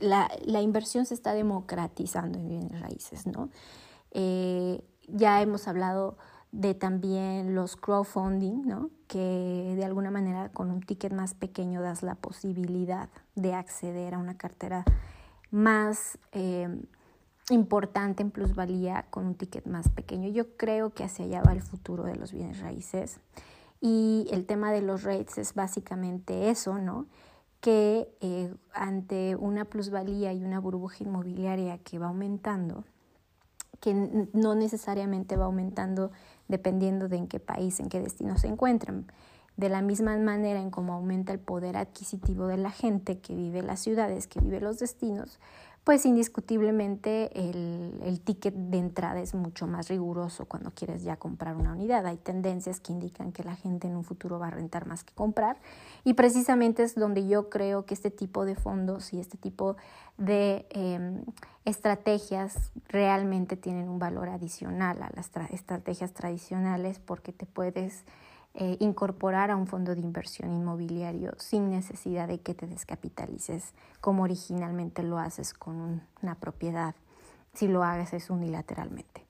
la, 0.00 0.28
inversión 0.60 1.06
se 1.06 1.14
está 1.14 1.32
democratizando 1.32 2.38
en 2.38 2.48
bienes 2.48 2.80
raíces, 2.80 3.26
¿no? 3.26 3.48
Eh, 4.10 4.82
ya 5.08 5.40
hemos 5.40 5.68
hablado 5.68 6.18
de 6.52 6.74
también 6.74 7.54
los 7.54 7.76
crowdfunding, 7.76 8.66
¿no? 8.66 8.90
que 9.08 9.74
de 9.76 9.84
alguna 9.84 10.10
manera 10.10 10.48
con 10.50 10.70
un 10.70 10.80
ticket 10.80 11.12
más 11.12 11.34
pequeño 11.34 11.80
das 11.80 12.02
la 12.02 12.14
posibilidad 12.14 13.08
de 13.34 13.54
acceder 13.54 14.14
a 14.14 14.18
una 14.18 14.36
cartera 14.36 14.84
más 15.50 16.18
eh, 16.32 16.68
importante 17.50 18.22
en 18.22 18.30
plusvalía 18.30 19.06
con 19.10 19.26
un 19.26 19.34
ticket 19.34 19.66
más 19.66 19.88
pequeño. 19.88 20.28
Yo 20.28 20.56
creo 20.56 20.90
que 20.90 21.04
hacia 21.04 21.24
allá 21.24 21.42
va 21.42 21.52
el 21.52 21.62
futuro 21.62 22.04
de 22.04 22.16
los 22.16 22.32
bienes 22.32 22.60
raíces. 22.60 23.20
Y 23.80 24.26
el 24.32 24.46
tema 24.46 24.72
de 24.72 24.82
los 24.82 25.02
rates 25.02 25.38
es 25.38 25.54
básicamente 25.54 26.50
eso, 26.50 26.78
¿no? 26.78 27.06
Que 27.60 28.08
eh, 28.20 28.52
ante 28.72 29.36
una 29.36 29.64
plusvalía 29.64 30.32
y 30.32 30.42
una 30.42 30.60
burbuja 30.60 31.04
inmobiliaria 31.04 31.78
que 31.78 31.98
va 31.98 32.06
aumentando, 32.06 32.84
que 33.80 33.94
no 34.32 34.54
necesariamente 34.54 35.36
va 35.36 35.44
aumentando 35.44 36.10
dependiendo 36.48 37.08
de 37.08 37.16
en 37.18 37.28
qué 37.28 37.38
país, 37.38 37.78
en 37.80 37.88
qué 37.88 38.00
destino 38.00 38.38
se 38.38 38.48
encuentran. 38.48 39.06
De 39.56 39.68
la 39.68 39.82
misma 39.82 40.16
manera 40.18 40.60
en 40.60 40.70
cómo 40.70 40.92
aumenta 40.92 41.32
el 41.32 41.38
poder 41.38 41.76
adquisitivo 41.76 42.46
de 42.46 42.58
la 42.58 42.70
gente 42.70 43.20
que 43.20 43.34
vive 43.34 43.62
las 43.62 43.80
ciudades, 43.80 44.26
que 44.26 44.40
vive 44.40 44.60
los 44.60 44.78
destinos, 44.78 45.38
pues 45.86 46.04
indiscutiblemente 46.04 47.30
el, 47.48 48.00
el, 48.02 48.20
ticket 48.20 48.52
de 48.52 48.78
entrada 48.78 49.20
es 49.20 49.36
mucho 49.36 49.68
más 49.68 49.86
riguroso 49.86 50.46
cuando 50.46 50.72
quieres 50.72 51.04
ya 51.04 51.14
comprar 51.14 51.54
una 51.54 51.74
unidad. 51.74 52.04
Hay 52.06 52.16
tendencias 52.16 52.80
que 52.80 52.90
indican 52.92 53.30
que 53.30 53.44
la 53.44 53.54
gente 53.54 53.86
en 53.86 53.94
un 53.94 54.02
futuro 54.02 54.40
va 54.40 54.48
a 54.48 54.50
rentar 54.50 54.88
más 54.88 55.04
que 55.04 55.14
comprar 55.14 55.58
y 56.02 56.14
precisamente 56.14 56.82
es 56.82 56.96
donde 56.96 57.28
yo 57.28 57.50
creo 57.50 57.86
que 57.86 57.94
este 57.94 58.10
tipo 58.10 58.44
de 58.44 58.56
fondos 58.56 59.12
y 59.12 59.20
este 59.20 59.38
tipo 59.38 59.76
de 60.18 60.66
em, 60.70 61.22
estrategias 61.64 62.72
realmente 62.88 63.56
tienen 63.56 63.88
un 63.88 64.00
valor 64.00 64.28
adicional 64.28 65.00
a 65.04 65.10
las 65.14 65.30
estrategias 65.52 66.12
tradicionales 66.14 66.98
porque 66.98 67.32
te 67.32 67.46
puedes 67.46 68.04
eh, 68.58 68.78
incorporar 68.80 69.50
a 69.50 69.56
un 69.56 69.66
fondo 69.66 69.94
de 69.94 70.00
inversión 70.00 70.50
inmobiliario 70.50 71.34
sin 71.36 71.68
necesidad 71.68 72.26
de 72.26 72.40
que 72.40 72.54
te 72.54 72.66
descapitalices 72.66 73.74
como 74.00 74.22
originalmente 74.22 75.02
lo 75.02 75.18
haces 75.18 75.52
con 75.52 76.02
una 76.22 76.34
propiedad, 76.36 76.94
si 77.52 77.68
lo 77.68 77.84
hagas 77.84 78.14
es 78.14 78.30
unilateralmente. 78.30 79.25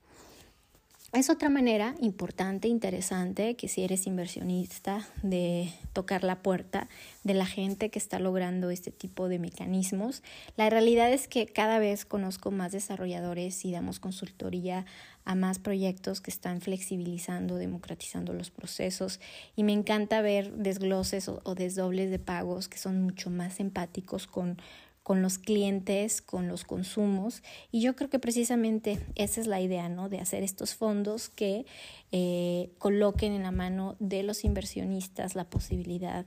Es 1.17 1.31
otra 1.31 1.49
manera 1.49 1.95
importante, 1.99 2.67
interesante, 2.67 3.55
que 3.55 3.67
si 3.67 3.81
eres 3.83 4.05
inversionista, 4.05 5.07
de 5.23 5.73
tocar 5.91 6.23
la 6.23 6.43
puerta 6.43 6.89
de 7.23 7.33
la 7.33 7.47
gente 7.47 7.89
que 7.89 7.97
está 7.97 8.19
logrando 8.19 8.69
este 8.69 8.91
tipo 8.91 9.27
de 9.27 9.39
mecanismos. 9.39 10.21
La 10.57 10.69
realidad 10.69 11.11
es 11.11 11.27
que 11.27 11.47
cada 11.47 11.79
vez 11.79 12.05
conozco 12.05 12.51
más 12.51 12.71
desarrolladores 12.71 13.65
y 13.65 13.71
damos 13.71 13.99
consultoría 13.99 14.85
a 15.25 15.33
más 15.33 15.57
proyectos 15.57 16.21
que 16.21 16.29
están 16.29 16.61
flexibilizando, 16.61 17.55
democratizando 17.55 18.31
los 18.33 18.51
procesos 18.51 19.19
y 19.55 19.63
me 19.63 19.73
encanta 19.73 20.21
ver 20.21 20.53
desgloses 20.53 21.29
o, 21.29 21.41
o 21.43 21.55
desdobles 21.55 22.11
de 22.11 22.19
pagos 22.19 22.69
que 22.69 22.77
son 22.77 23.01
mucho 23.01 23.31
más 23.31 23.59
empáticos 23.59 24.27
con 24.27 24.61
con 25.07 25.21
los 25.21 25.37
clientes, 25.37 26.21
con 26.21 26.49
los 26.49 26.65
consumos. 26.65 27.41
Y 27.71 27.79
yo 27.79 27.95
creo 27.95 28.09
que 28.09 28.19
precisamente 28.19 28.99
esa 29.15 29.39
es 29.39 29.47
la 29.47 29.61
idea, 29.61 29.87
¿no? 29.87 30.09
De 30.09 30.19
hacer 30.19 30.43
estos 30.43 30.75
fondos 30.75 31.29
que 31.29 31.65
eh, 32.11 32.71
coloquen 32.77 33.31
en 33.31 33.43
la 33.43 33.51
mano 33.51 33.95
de 33.99 34.23
los 34.23 34.43
inversionistas 34.43 35.33
la 35.33 35.45
posibilidad 35.45 36.25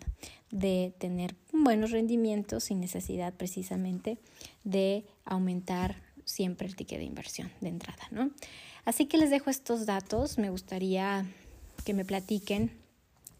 de 0.50 0.94
tener 0.96 1.34
buenos 1.52 1.90
rendimientos 1.90 2.64
sin 2.64 2.80
necesidad 2.80 3.34
precisamente 3.34 4.16
de 4.64 5.04
aumentar 5.26 5.96
siempre 6.24 6.66
el 6.66 6.74
ticket 6.74 7.00
de 7.00 7.04
inversión 7.04 7.52
de 7.60 7.68
entrada, 7.68 8.04
¿no? 8.10 8.30
Así 8.86 9.04
que 9.04 9.18
les 9.18 9.28
dejo 9.28 9.50
estos 9.50 9.84
datos. 9.84 10.38
Me 10.38 10.48
gustaría 10.48 11.26
que 11.84 11.92
me 11.92 12.06
platiquen 12.06 12.70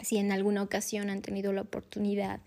si 0.01 0.19
en 0.19 0.33
alguna 0.33 0.63
ocasión 0.63 1.09
han 1.09 1.23
tenido 1.23 1.55
la 1.55 1.63
oportunidad 1.63 2.41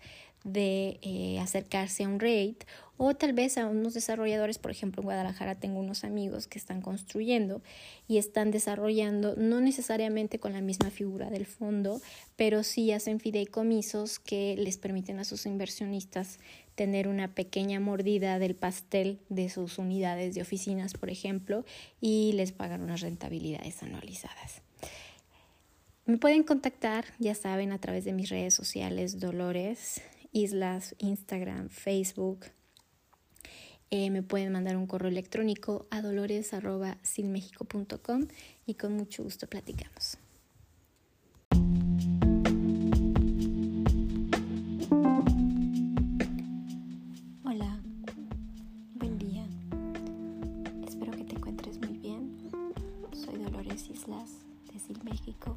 de 0.44 0.98
eh, 1.00 1.40
acercarse 1.40 2.04
a 2.04 2.08
un 2.08 2.20
rate 2.20 2.58
o 2.96 3.14
tal 3.14 3.32
vez 3.32 3.58
a 3.58 3.66
unos 3.66 3.94
desarrolladores, 3.94 4.58
por 4.58 4.70
ejemplo 4.70 5.00
en 5.00 5.06
Guadalajara 5.06 5.54
tengo 5.54 5.80
unos 5.80 6.04
amigos 6.04 6.46
que 6.46 6.58
están 6.58 6.80
construyendo 6.80 7.62
y 8.08 8.18
están 8.18 8.50
desarrollando 8.50 9.34
no 9.36 9.60
necesariamente 9.60 10.38
con 10.38 10.52
la 10.52 10.60
misma 10.60 10.90
figura 10.90 11.30
del 11.30 11.46
fondo, 11.46 12.00
pero 12.36 12.62
sí 12.62 12.92
hacen 12.92 13.20
fideicomisos 13.20 14.18
que 14.18 14.56
les 14.56 14.78
permiten 14.78 15.18
a 15.18 15.24
sus 15.24 15.46
inversionistas 15.46 16.38
tener 16.74 17.08
una 17.08 17.34
pequeña 17.34 17.80
mordida 17.80 18.38
del 18.38 18.54
pastel 18.54 19.20
de 19.28 19.48
sus 19.48 19.78
unidades 19.78 20.34
de 20.34 20.42
oficinas, 20.42 20.94
por 20.94 21.10
ejemplo, 21.10 21.64
y 22.00 22.32
les 22.34 22.52
pagan 22.52 22.82
unas 22.82 23.00
rentabilidades 23.00 23.82
anualizadas. 23.82 24.62
Me 26.06 26.18
pueden 26.18 26.42
contactar, 26.42 27.06
ya 27.18 27.34
saben, 27.34 27.72
a 27.72 27.78
través 27.78 28.04
de 28.04 28.12
mis 28.12 28.28
redes 28.28 28.54
sociales 28.54 29.20
Dolores 29.20 30.02
Islas, 30.34 30.96
Instagram, 30.98 31.70
Facebook, 31.70 32.46
eh, 33.96 34.10
me 34.10 34.24
pueden 34.24 34.50
mandar 34.50 34.76
un 34.76 34.88
correo 34.88 35.08
electrónico 35.08 35.86
a 35.88 36.02
dolores.silmexico.com 36.02 38.26
y 38.66 38.74
con 38.74 38.94
mucho 38.94 39.22
gusto 39.22 39.46
platicamos. 39.46 40.18
Hola, 47.44 47.80
buen 48.94 49.16
día. 49.16 49.46
Espero 50.84 51.12
que 51.12 51.22
te 51.22 51.36
encuentres 51.36 51.78
muy 51.78 51.96
bien. 51.98 52.36
Soy 53.12 53.38
Dolores 53.38 53.88
Islas 53.88 54.40
de 54.72 54.80
Sil 54.82 54.98
México 55.04 55.54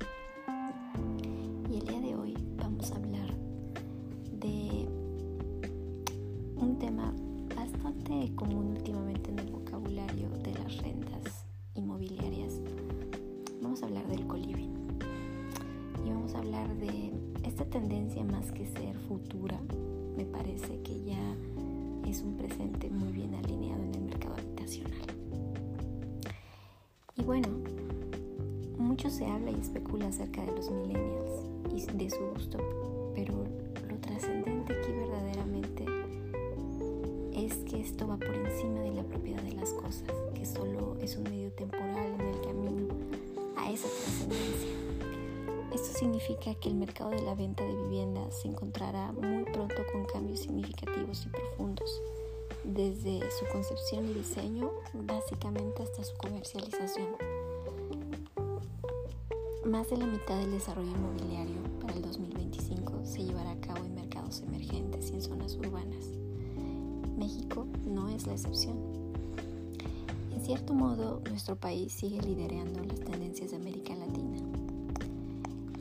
especula 29.62 30.08
acerca 30.08 30.42
de 30.46 30.52
los 30.52 30.70
millennials 30.72 31.46
y 31.74 31.98
de 31.98 32.10
su 32.10 32.20
gusto, 32.34 32.58
pero 33.16 33.34
lo 33.90 33.98
trascendente 33.98 34.74
aquí 34.74 34.92
verdaderamente 34.92 35.86
es 37.34 37.56
que 37.70 37.80
esto 37.80 38.08
va 38.08 38.18
por 38.18 38.34
encima 38.34 38.80
de 38.82 38.92
la 38.92 39.04
propiedad 39.04 39.42
de 39.44 39.54
las 39.54 39.72
cosas, 39.74 40.04
que 40.34 40.46
solo 40.46 40.98
es 41.02 41.16
un 41.18 41.24
medio 41.24 41.52
temporal 41.52 42.16
en 42.20 42.22
el 42.22 42.42
camino 42.42 42.88
a 43.58 43.72
esa 43.72 43.88
trascendencia. 43.88 44.70
Esto 45.74 46.00
significa 46.00 46.56
que 46.56 46.70
el 46.70 46.76
mercado 46.76 47.12
de 47.12 47.22
la 47.22 47.36
venta 47.36 47.64
de 47.64 47.76
viviendas 47.76 48.42
se 48.42 48.48
encontrará 48.48 49.12
muy 49.12 49.44
pronto 49.44 49.76
con 49.92 50.06
cambios 50.06 50.40
significativos 50.40 51.26
y 51.26 51.30
profundos, 51.30 52.02
desde 52.64 53.20
su 53.32 53.46
concepción 53.52 54.10
y 54.10 54.14
diseño, 54.14 54.72
básicamente 54.94 55.84
hasta 55.84 56.04
su 56.04 56.18
comercialización. 56.18 57.37
Más 59.68 59.90
de 59.90 59.98
la 59.98 60.06
mitad 60.06 60.40
del 60.40 60.52
desarrollo 60.52 60.92
inmobiliario 60.92 61.62
para 61.82 61.94
el 61.94 62.02
2025 62.02 63.02
se 63.04 63.26
llevará 63.26 63.52
a 63.52 63.60
cabo 63.60 63.84
en 63.84 63.96
mercados 63.96 64.42
emergentes 64.48 65.12
y 65.12 65.16
en 65.16 65.22
zonas 65.22 65.58
urbanas. 65.58 66.06
México 67.18 67.68
no 67.86 68.08
es 68.08 68.26
la 68.28 68.34
excepción. 68.34 68.78
En 70.34 70.42
cierto 70.42 70.74
modo, 70.74 71.22
nuestro 71.30 71.58
país 71.58 71.92
sigue 71.92 72.22
liderando 72.22 72.82
las 72.86 73.02
tendencias 73.02 73.52
de 73.52 73.58
América 73.58 73.94
Latina. 73.94 74.38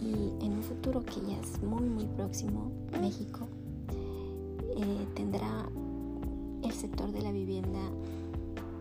Y 0.02 0.44
en 0.44 0.54
un 0.54 0.62
futuro 0.64 1.04
que 1.04 1.20
ya 1.20 1.38
es 1.38 1.62
muy, 1.62 1.88
muy 1.88 2.06
próximo, 2.06 2.72
México 3.00 3.46
eh, 4.76 5.06
tendrá 5.14 5.68
el 6.64 6.72
sector 6.72 7.12
de 7.12 7.22
la 7.22 7.30
vivienda 7.30 7.78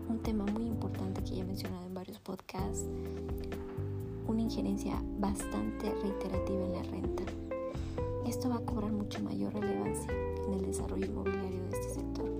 un 0.08 0.18
tema 0.18 0.46
muy 0.46 0.64
importante 0.64 1.22
que 1.22 1.36
ya 1.36 1.42
he 1.42 1.46
mencionado 1.46 1.86
en 1.86 1.94
varios 1.94 2.18
podcasts, 2.18 2.86
una 4.28 4.42
injerencia 4.42 5.02
bastante 5.18 5.92
reiterativa 6.02 6.64
en 6.64 6.72
la 6.72 6.82
renta. 6.82 7.22
Esto 8.26 8.48
va 8.48 8.56
a 8.56 8.60
cobrar 8.60 8.92
mucho 8.92 9.22
mayor 9.22 9.54
relevancia 9.54 10.10
en 10.46 10.54
el 10.54 10.66
desarrollo 10.66 11.06
inmobiliario 11.06 11.62
de 11.62 11.70
este 11.70 11.94
sector. 11.94 12.30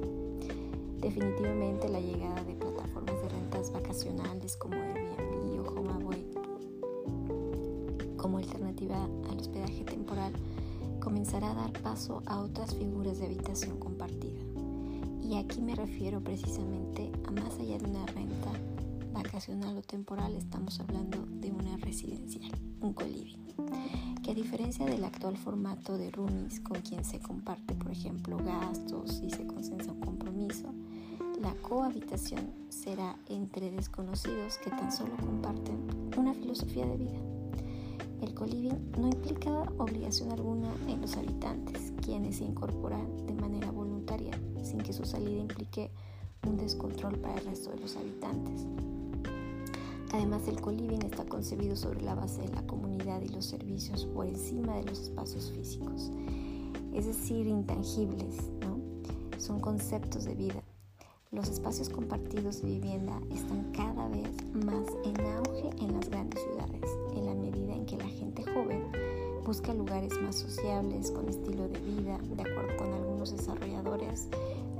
Definitivamente 1.00 1.88
la 1.88 2.00
llegada 2.00 2.42
de 2.44 2.54
plataformas 2.54 3.22
de 3.22 3.28
rentas 3.28 3.72
vacacionales 3.72 4.56
como 4.56 4.74
Airbnb 4.74 5.60
o 5.60 5.80
HomeAway 5.80 6.26
como 8.16 8.38
alternativa 8.38 9.04
al 9.30 9.38
hospedaje 9.38 9.84
temporal 9.84 10.32
comenzará 10.98 11.52
a 11.52 11.54
dar 11.54 11.72
paso 11.82 12.22
a 12.26 12.40
otras 12.40 12.74
figuras 12.74 13.18
de 13.18 13.26
habitación 13.26 13.78
compartida. 13.78 14.40
Y 15.22 15.36
aquí 15.36 15.60
me 15.60 15.76
refiero 15.76 16.20
precisamente 16.20 17.12
a 17.24 17.30
más 17.30 17.58
allá 17.60 17.78
de 17.78 17.84
una 17.88 18.04
renta 18.06 18.50
vacacional 19.16 19.78
o 19.78 19.82
temporal, 19.82 20.36
estamos 20.36 20.78
hablando 20.78 21.24
de 21.40 21.50
una 21.50 21.76
residencial, 21.78 22.52
un 22.80 22.92
coliving, 22.92 23.46
que 24.22 24.32
a 24.32 24.34
diferencia 24.34 24.84
del 24.84 25.04
actual 25.04 25.38
formato 25.38 25.96
de 25.96 26.10
roomies 26.10 26.60
con 26.60 26.82
quien 26.82 27.02
se 27.02 27.18
comparte, 27.18 27.74
por 27.74 27.90
ejemplo, 27.90 28.36
gastos 28.36 29.22
y 29.24 29.30
se 29.30 29.46
consensa 29.46 29.92
un 29.92 30.00
compromiso, 30.00 30.72
la 31.40 31.54
cohabitación 31.62 32.52
será 32.68 33.16
entre 33.28 33.70
desconocidos 33.70 34.58
que 34.58 34.70
tan 34.70 34.92
solo 34.92 35.16
comparten 35.16 36.10
una 36.16 36.34
filosofía 36.34 36.86
de 36.86 36.96
vida. 36.96 37.18
El 38.20 38.34
coliving 38.34 38.92
no 38.98 39.08
implica 39.08 39.50
obligación 39.78 40.30
alguna 40.30 40.68
en 40.88 41.00
los 41.00 41.16
habitantes, 41.16 41.92
quienes 42.02 42.36
se 42.36 42.44
incorporan 42.44 43.26
de 43.26 43.34
manera 43.34 43.70
voluntaria, 43.70 44.32
sin 44.62 44.78
que 44.78 44.92
su 44.92 45.04
salida 45.04 45.40
implique 45.40 45.90
un 46.46 46.56
descontrol 46.56 47.18
para 47.18 47.34
el 47.38 47.46
resto 47.46 47.70
de 47.70 47.80
los 47.80 47.96
habitantes. 47.96 48.66
Además, 50.16 50.48
el 50.48 50.58
coliving 50.62 51.02
está 51.02 51.26
concebido 51.26 51.76
sobre 51.76 52.00
la 52.00 52.14
base 52.14 52.40
de 52.40 52.48
la 52.48 52.66
comunidad 52.66 53.20
y 53.20 53.28
los 53.28 53.44
servicios 53.44 54.06
por 54.06 54.24
encima 54.26 54.74
de 54.76 54.84
los 54.84 54.98
espacios 54.98 55.52
físicos, 55.52 56.10
es 56.94 57.04
decir, 57.04 57.46
intangibles, 57.46 58.50
¿no? 58.62 58.80
Son 59.38 59.60
conceptos 59.60 60.24
de 60.24 60.34
vida 60.34 60.62
los 61.36 61.50
espacios 61.50 61.90
compartidos 61.90 62.62
de 62.62 62.68
vivienda 62.68 63.20
están 63.30 63.70
cada 63.72 64.08
vez 64.08 64.30
más 64.54 64.86
en 65.04 65.20
auge 65.36 65.68
en 65.84 65.92
las 65.92 66.08
grandes 66.08 66.40
ciudades, 66.40 66.90
en 67.14 67.26
la 67.26 67.34
medida 67.34 67.74
en 67.74 67.84
que 67.84 67.96
la 67.98 68.06
gente 68.06 68.42
joven 68.44 68.90
busca 69.44 69.74
lugares 69.74 70.12
más 70.22 70.36
sociables, 70.36 71.10
con 71.10 71.28
estilo 71.28 71.68
de 71.68 71.78
vida, 71.80 72.18
de 72.18 72.42
acuerdo 72.42 72.76
con 72.78 72.92
algunos 72.92 73.36
desarrolladores 73.36 74.28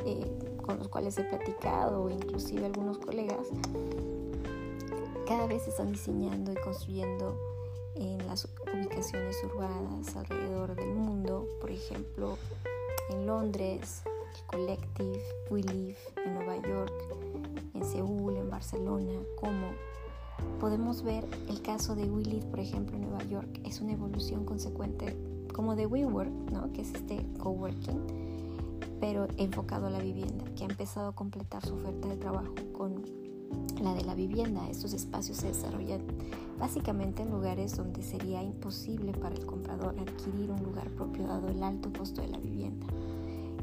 eh, 0.07 0.31
con 0.64 0.79
los 0.79 0.88
cuales 0.88 1.18
he 1.18 1.25
platicado 1.25 2.05
o 2.05 2.11
inclusive 2.11 2.64
algunos 2.64 2.99
colegas, 2.99 3.49
cada 5.27 5.47
vez 5.49 5.67
están 5.67 5.91
diseñando 5.91 6.53
y 6.53 6.55
construyendo 6.55 7.37
en 7.97 8.25
las 8.29 8.49
ubicaciones 8.73 9.37
urbanas 9.43 10.15
alrededor 10.15 10.77
del 10.77 10.95
mundo, 10.95 11.49
por 11.61 11.71
ejemplo, 11.73 12.39
en 13.11 13.27
Londres, 13.27 14.03
Collective, 14.47 15.21
We 15.51 15.62
Live 15.62 15.97
en 16.25 16.35
Nueva 16.35 16.57
York, 16.59 16.93
en 17.75 17.85
Seúl, 17.85 18.37
en 18.37 18.51
Barcelona, 18.51 19.21
como 19.41 19.73
podemos 20.61 21.03
ver 21.03 21.27
el 21.49 21.61
caso 21.61 21.97
de 21.97 22.05
We 22.05 22.23
Live, 22.23 22.47
por 22.47 22.61
ejemplo, 22.61 22.95
en 22.95 23.03
Nueva 23.03 23.25
York, 23.25 23.49
es 23.65 23.81
una 23.81 23.95
evolución 23.95 24.45
consecuente 24.45 25.17
como 25.53 25.75
de 25.75 25.87
WeWork, 25.87 26.53
¿no? 26.53 26.73
que 26.73 26.83
es 26.83 26.95
este 26.95 27.27
coworking, 27.39 28.01
pero 29.01 29.27
enfocado 29.39 29.87
a 29.87 29.91
la 29.91 29.99
vivienda, 29.99 30.45
que 30.55 30.62
ha 30.62 30.69
empezado 30.69 31.09
a 31.09 31.15
completar 31.15 31.67
su 31.67 31.75
oferta 31.75 32.09
de 32.09 32.17
trabajo 32.17 32.55
con 32.73 32.96
la 33.81 33.95
de 33.95 34.05
la 34.05 34.15
vivienda. 34.15 34.69
Estos 34.69 34.93
espacios 34.93 35.39
se 35.39 35.49
desarrollan 35.49 36.01
básicamente 36.59 37.23
en 37.23 37.31
lugares 37.31 37.77
donde 37.77 38.03
sería 38.03 38.43
imposible 38.43 39.12
para 39.12 39.35
el 39.35 39.45
comprador 39.45 39.95
adquirir 39.99 40.51
un 40.51 40.62
lugar 40.62 40.89
propio 40.91 41.27
dado 41.27 41.49
el 41.49 41.62
alto 41.62 41.91
costo 41.97 42.23
de 42.23 42.29
la 42.29 42.39
vivienda. 42.39 42.87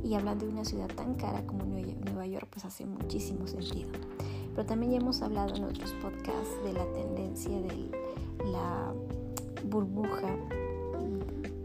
Y 0.04 0.15
hablando 0.15 0.45
de 0.45 0.52
una 0.52 0.65
ciudad 0.65 0.89
tan 0.89 1.15
cara 1.15 1.45
como 1.45 1.63
Nueva 1.65 2.28
York, 2.28 2.47
pues 2.52 2.65
hace 2.65 2.86
muchísimo 2.86 3.47
sentido. 3.47 3.89
Pero 4.54 4.65
también 4.65 4.91
ya 4.91 4.97
hemos 4.99 5.21
hablado 5.21 5.56
en 5.56 5.63
otros 5.63 5.91
podcasts 6.02 6.63
de 6.63 6.73
la 6.73 6.86
tendencia 6.93 7.60
de 7.60 7.89
la 8.52 8.93
burbuja 9.69 10.28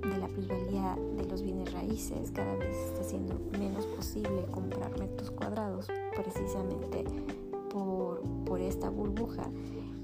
de 0.02 0.18
la 0.18 0.28
plusvalía 0.28 0.96
de 1.16 1.26
los 1.26 1.42
bienes 1.42 1.72
raíces. 1.72 2.30
Cada 2.30 2.54
vez 2.56 2.76
está 2.76 3.02
siendo 3.02 3.38
menos 3.58 3.86
posible 3.86 4.46
comprar 4.50 4.98
metros 4.98 5.30
cuadrados 5.30 5.86
precisamente 6.14 7.04
esta 8.78 8.90
burbuja. 8.90 9.50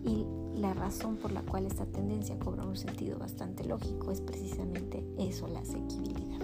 Y 0.04 0.26
la 0.60 0.74
razón 0.74 1.16
por 1.16 1.30
la 1.32 1.42
cual 1.42 1.66
esta 1.66 1.86
tendencia 1.86 2.38
cobra 2.38 2.66
un 2.66 2.76
sentido 2.76 3.18
bastante 3.18 3.64
lógico 3.64 4.10
es 4.10 4.20
precisamente 4.20 5.04
eso, 5.18 5.46
la 5.46 5.60
asequibilidad. 5.60 6.40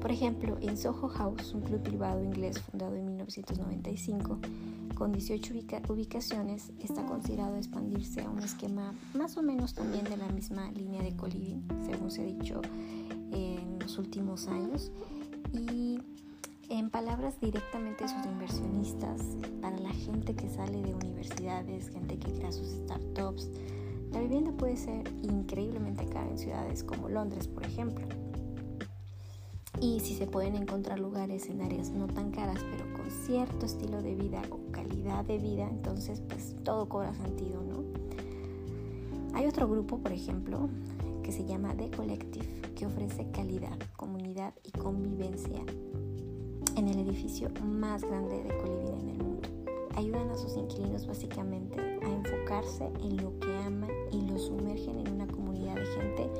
Por 0.00 0.10
ejemplo, 0.10 0.58
en 0.60 0.76
Soho 0.76 1.08
House, 1.08 1.54
un 1.54 1.62
club 1.62 1.80
privado 1.82 2.22
inglés 2.22 2.60
fundado 2.60 2.96
en 2.96 3.06
1995, 3.06 4.38
con 4.94 5.12
18 5.12 5.54
ubicaciones, 5.88 6.72
está 6.78 7.06
considerado 7.06 7.56
expandirse 7.56 8.20
a 8.22 8.28
un 8.28 8.40
esquema 8.40 8.94
más 9.14 9.36
o 9.36 9.42
menos 9.42 9.74
también 9.74 10.04
de 10.04 10.16
la 10.16 10.28
misma 10.28 10.70
línea 10.72 11.02
de 11.02 11.16
coliving, 11.16 11.66
según 11.86 12.10
se 12.10 12.22
ha 12.22 12.24
dicho 12.24 12.60
en 13.30 13.78
los 13.78 13.96
últimos 13.96 14.48
años. 14.48 14.90
Y 15.52 16.00
en 16.68 16.90
palabras 16.90 17.40
directamente 17.40 18.04
de 18.04 18.10
sus 18.10 18.24
inversionistas, 18.26 19.20
para 19.60 19.78
la 19.78 19.92
gente 19.92 20.34
que 20.34 20.48
sale 20.48 20.82
de 20.82 20.94
universidades, 20.94 21.88
gente 21.90 22.18
que 22.18 22.32
crea 22.32 22.52
sus 22.52 22.68
startups, 22.68 23.50
la 24.12 24.20
vivienda 24.20 24.52
puede 24.52 24.76
ser 24.76 25.08
increíblemente 25.22 26.06
cara 26.06 26.28
en 26.28 26.38
ciudades 26.38 26.84
como 26.84 27.08
Londres, 27.08 27.48
por 27.48 27.64
ejemplo 27.64 28.06
y 29.82 29.98
si 29.98 30.14
se 30.14 30.28
pueden 30.28 30.54
encontrar 30.54 31.00
lugares 31.00 31.48
en 31.48 31.60
áreas 31.60 31.90
no 31.90 32.06
tan 32.06 32.30
caras 32.30 32.64
pero 32.70 32.84
con 32.96 33.10
cierto 33.10 33.66
estilo 33.66 34.00
de 34.00 34.14
vida 34.14 34.40
o 34.50 34.70
calidad 34.70 35.24
de 35.24 35.38
vida, 35.38 35.68
entonces 35.68 36.20
pues 36.20 36.54
todo 36.62 36.88
cobra 36.88 37.12
sentido, 37.14 37.62
¿no? 37.62 37.82
Hay 39.34 39.46
otro 39.46 39.68
grupo, 39.68 39.98
por 39.98 40.12
ejemplo, 40.12 40.68
que 41.24 41.32
se 41.32 41.44
llama 41.44 41.74
The 41.74 41.90
Collective, 41.90 42.74
que 42.76 42.86
ofrece 42.86 43.28
calidad, 43.32 43.76
comunidad 43.96 44.54
y 44.62 44.70
convivencia 44.70 45.64
en 46.76 46.88
el 46.88 46.98
edificio 47.00 47.50
más 47.62 48.02
grande 48.02 48.42
de 48.42 48.56
coliving 48.58 49.00
en 49.00 49.08
el 49.08 49.18
mundo. 49.18 49.48
Ayudan 49.94 50.30
a 50.30 50.36
sus 50.36 50.56
inquilinos 50.56 51.06
básicamente 51.06 51.78
a 51.80 52.08
enfocarse 52.08 52.84
en 53.02 53.16
lo 53.22 53.38
que 53.40 53.54
aman 53.58 53.90
y 54.10 54.22
lo 54.22 54.38
sumergen 54.38 54.98
en 54.98 55.12
una 55.12 55.26
comunidad 55.26 55.74
de 55.74 55.86
gente 55.86 56.30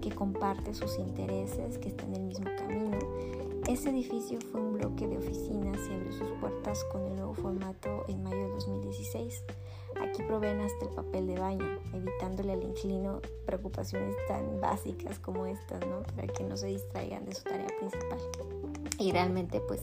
que 0.00 0.10
comparte 0.10 0.74
sus 0.74 0.98
intereses, 0.98 1.78
que 1.78 1.88
está 1.88 2.04
en 2.06 2.14
el 2.14 2.22
mismo 2.22 2.46
camino. 2.56 2.98
Ese 3.68 3.90
edificio 3.90 4.38
fue 4.50 4.60
un 4.60 4.74
bloque 4.74 5.06
de 5.06 5.18
oficinas 5.18 5.78
y 5.88 5.94
abrió 5.94 6.12
sus 6.12 6.30
puertas 6.40 6.84
con 6.84 7.04
el 7.06 7.16
nuevo 7.16 7.34
formato 7.34 8.04
en 8.08 8.22
mayo 8.22 8.44
de 8.44 8.50
2016. 8.50 9.44
Aquí 10.00 10.22
proveen 10.22 10.60
hasta 10.60 10.86
el 10.86 10.94
papel 10.94 11.26
de 11.26 11.38
baño, 11.38 11.78
evitándole 11.92 12.52
al 12.52 12.62
inquilino 12.62 13.20
preocupaciones 13.44 14.14
tan 14.28 14.60
básicas 14.60 15.18
como 15.18 15.46
estas, 15.46 15.84
¿no? 15.86 16.02
Para 16.14 16.28
que 16.28 16.44
no 16.44 16.56
se 16.56 16.68
distraigan 16.68 17.24
de 17.24 17.34
su 17.34 17.42
tarea 17.42 17.68
principal. 17.78 18.18
Y 19.00 19.10
realmente, 19.10 19.60
pues, 19.66 19.82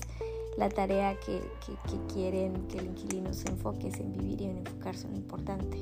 la 0.58 0.70
tarea 0.70 1.20
que, 1.20 1.42
que, 1.66 2.14
quieren 2.14 2.54
que 2.70 2.78
el 2.78 2.86
inquilino 2.86 3.34
se 3.34 3.50
enfoque 3.50 3.90
es 3.90 4.00
en 4.00 4.14
vivir 4.14 4.42
y 4.42 4.46
en 4.46 4.58
enfocarse 4.60 5.08
en 5.08 5.14
lo 5.14 5.18
importante. 5.18 5.78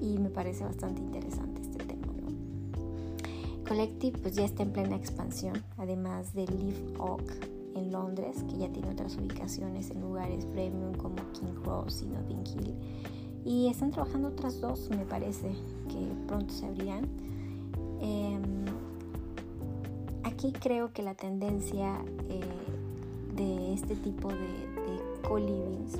Y 0.00 0.18
me 0.18 0.30
parece 0.30 0.64
bastante 0.64 1.00
interesante 1.00 1.62
este 1.62 1.84
tema, 1.84 2.08
¿no? 2.08 3.64
Collective, 3.68 4.18
pues, 4.18 4.34
ya 4.34 4.44
está 4.44 4.64
en 4.64 4.72
plena 4.72 4.96
expansión, 4.96 5.62
además 5.76 6.34
de 6.34 6.46
Live 6.48 6.94
Oak 6.98 7.22
en 7.76 7.92
Londres, 7.92 8.42
que 8.50 8.58
ya 8.58 8.68
tiene 8.72 8.90
otras 8.90 9.16
ubicaciones 9.16 9.90
en 9.90 10.00
lugares 10.00 10.44
premium 10.46 10.94
como 10.94 11.16
King 11.32 11.54
Cross 11.62 12.02
y 12.02 12.06
Notting 12.06 12.44
Hill 12.46 12.74
y 13.46 13.68
están 13.68 13.92
trabajando 13.92 14.28
otras 14.28 14.60
dos, 14.60 14.90
me 14.90 15.06
parece, 15.06 15.48
que 15.88 16.26
pronto 16.26 16.52
se 16.52 16.66
abrirán. 16.66 17.06
Em, 18.00 18.64
aquí 20.46 20.58
creo 20.60 20.92
que 20.92 21.02
la 21.02 21.14
tendencia 21.14 22.00
eh, 22.28 22.40
de 23.34 23.72
este 23.72 23.96
tipo 23.96 24.28
de, 24.28 24.36
de 24.36 25.22
co-livings 25.26 25.98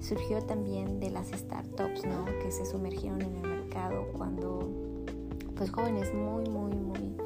surgió 0.00 0.42
también 0.42 1.00
de 1.00 1.10
las 1.10 1.28
startups, 1.28 2.04
¿no? 2.04 2.24
Que 2.42 2.52
se 2.52 2.66
sumergieron 2.66 3.22
en 3.22 3.36
el 3.36 3.42
mercado 3.42 4.06
cuando, 4.16 4.68
pues 5.56 5.70
jóvenes 5.70 6.12
muy, 6.14 6.44
muy, 6.48 6.74
muy, 6.74 7.16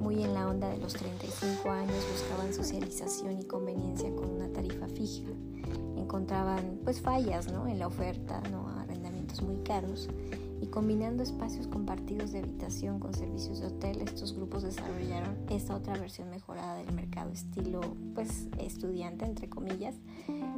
muy 0.00 0.24
en 0.24 0.34
la 0.34 0.48
onda 0.48 0.68
de 0.68 0.78
los 0.78 0.94
35 0.94 1.70
años 1.70 1.96
buscaban 2.10 2.52
socialización 2.52 3.38
y 3.38 3.44
conveniencia 3.44 4.10
con 4.14 4.30
una 4.30 4.48
tarifa 4.48 4.88
fija. 4.88 5.28
Encontraban, 5.96 6.80
pues, 6.84 7.00
fallas, 7.00 7.52
¿no? 7.52 7.66
En 7.66 7.78
la 7.78 7.86
oferta, 7.86 8.40
¿no? 8.50 8.66
muy 9.42 9.56
caros 9.62 10.08
y 10.60 10.66
combinando 10.68 11.22
espacios 11.22 11.66
compartidos 11.66 12.32
de 12.32 12.40
habitación 12.40 12.98
con 12.98 13.14
servicios 13.14 13.60
de 13.60 13.66
hotel, 13.66 14.00
estos 14.02 14.34
grupos 14.34 14.62
desarrollaron 14.62 15.36
esta 15.50 15.74
otra 15.74 15.96
versión 15.98 16.30
mejorada 16.30 16.76
del 16.76 16.92
mercado 16.92 17.30
estilo 17.30 17.80
pues 18.14 18.48
estudiante 18.58 19.24
entre 19.24 19.48
comillas 19.48 19.94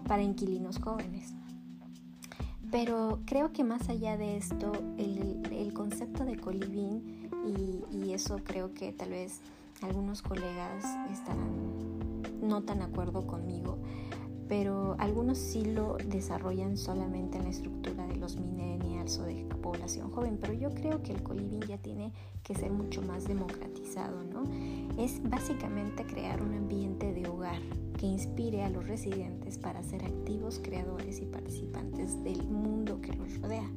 para 0.06 0.22
inquilinos 0.22 0.78
jóvenes. 0.78 1.34
Pero 2.70 3.20
creo 3.24 3.52
que 3.52 3.64
más 3.64 3.88
allá 3.88 4.16
de 4.16 4.36
esto, 4.36 4.72
el, 4.98 5.72
concepto 5.72 6.24
de 6.24 6.36
coliving, 6.36 7.30
y, 7.46 7.96
y 7.96 8.12
eso 8.12 8.40
creo 8.44 8.74
que 8.74 8.92
tal 8.92 9.10
vez 9.10 9.40
algunos 9.80 10.22
colegas 10.22 10.84
estarán 11.12 11.78
no 12.42 12.62
tan 12.62 12.82
acuerdo 12.82 13.26
conmigo, 13.26 13.78
pero 14.48 14.96
algunos 14.98 15.38
sí 15.38 15.64
lo 15.64 15.96
desarrollan 15.96 16.76
solamente 16.76 17.38
en 17.38 17.44
la 17.44 17.50
estructura 17.50 18.06
de 18.06 18.16
los 18.16 18.36
millennials 18.36 19.18
o 19.18 19.24
de 19.24 19.46
población 19.62 20.10
joven, 20.10 20.38
pero 20.40 20.54
yo 20.54 20.70
creo 20.74 21.02
que 21.02 21.12
el 21.12 21.22
coliving 21.22 21.60
ya 21.60 21.78
tiene 21.78 22.12
que 22.42 22.54
ser 22.54 22.70
mucho 22.70 23.02
más 23.02 23.28
democratizado, 23.28 24.24
¿no? 24.24 24.44
Es 24.96 25.22
básicamente 25.22 26.04
crear 26.04 26.42
un 26.42 26.54
ambiente 26.54 27.12
de 27.12 27.28
hogar 27.28 27.60
que 27.98 28.06
inspire 28.06 28.62
a 28.62 28.70
los 28.70 28.86
residentes 28.86 29.58
para 29.58 29.82
ser 29.82 30.04
activos, 30.04 30.60
creadores 30.62 31.20
y 31.20 31.26
participantes 31.26 32.22
del 32.24 32.42
mundo 32.48 33.00
que 33.00 33.12
los 33.12 33.40
rodea. 33.40 33.68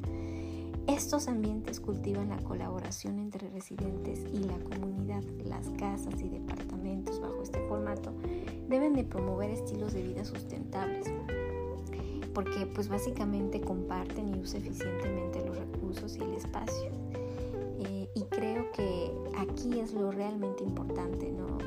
Estos 0.88 1.28
ambientes 1.28 1.80
cultivan 1.80 2.30
la 2.30 2.38
colaboración 2.38 3.20
entre 3.20 3.50
residentes 3.50 4.20
y 4.34 4.40
la 4.40 4.58
comunidad. 4.60 5.24
Las 5.46 5.68
casas 5.78 6.22
y 6.22 6.30
departamentos 6.30 7.20
bajo 7.20 7.42
este 7.44 7.60
formato 7.68 8.14
deben 8.72 8.94
de 8.94 9.04
promover 9.04 9.52
estilos 9.52 9.94
de 9.94 10.02
vida 10.02 10.26
sustentables 10.26 11.08
porque 12.34 12.66
pues 12.66 12.88
básicamente 12.88 13.62
comparten 13.62 14.36
y 14.36 14.40
usan 14.40 14.62
eficientemente 14.62 15.46
los 15.46 15.58
recursos 15.58 16.16
y 16.16 16.24
el 16.24 16.34
espacio. 16.34 16.90
Eh, 17.80 18.10
y 18.14 18.24
creo 18.26 18.72
que 18.72 19.12
aquí 19.38 19.80
es 19.80 19.94
lo 19.94 20.12
realmente 20.12 20.64
importante, 20.64 21.32
¿no? 21.32 21.58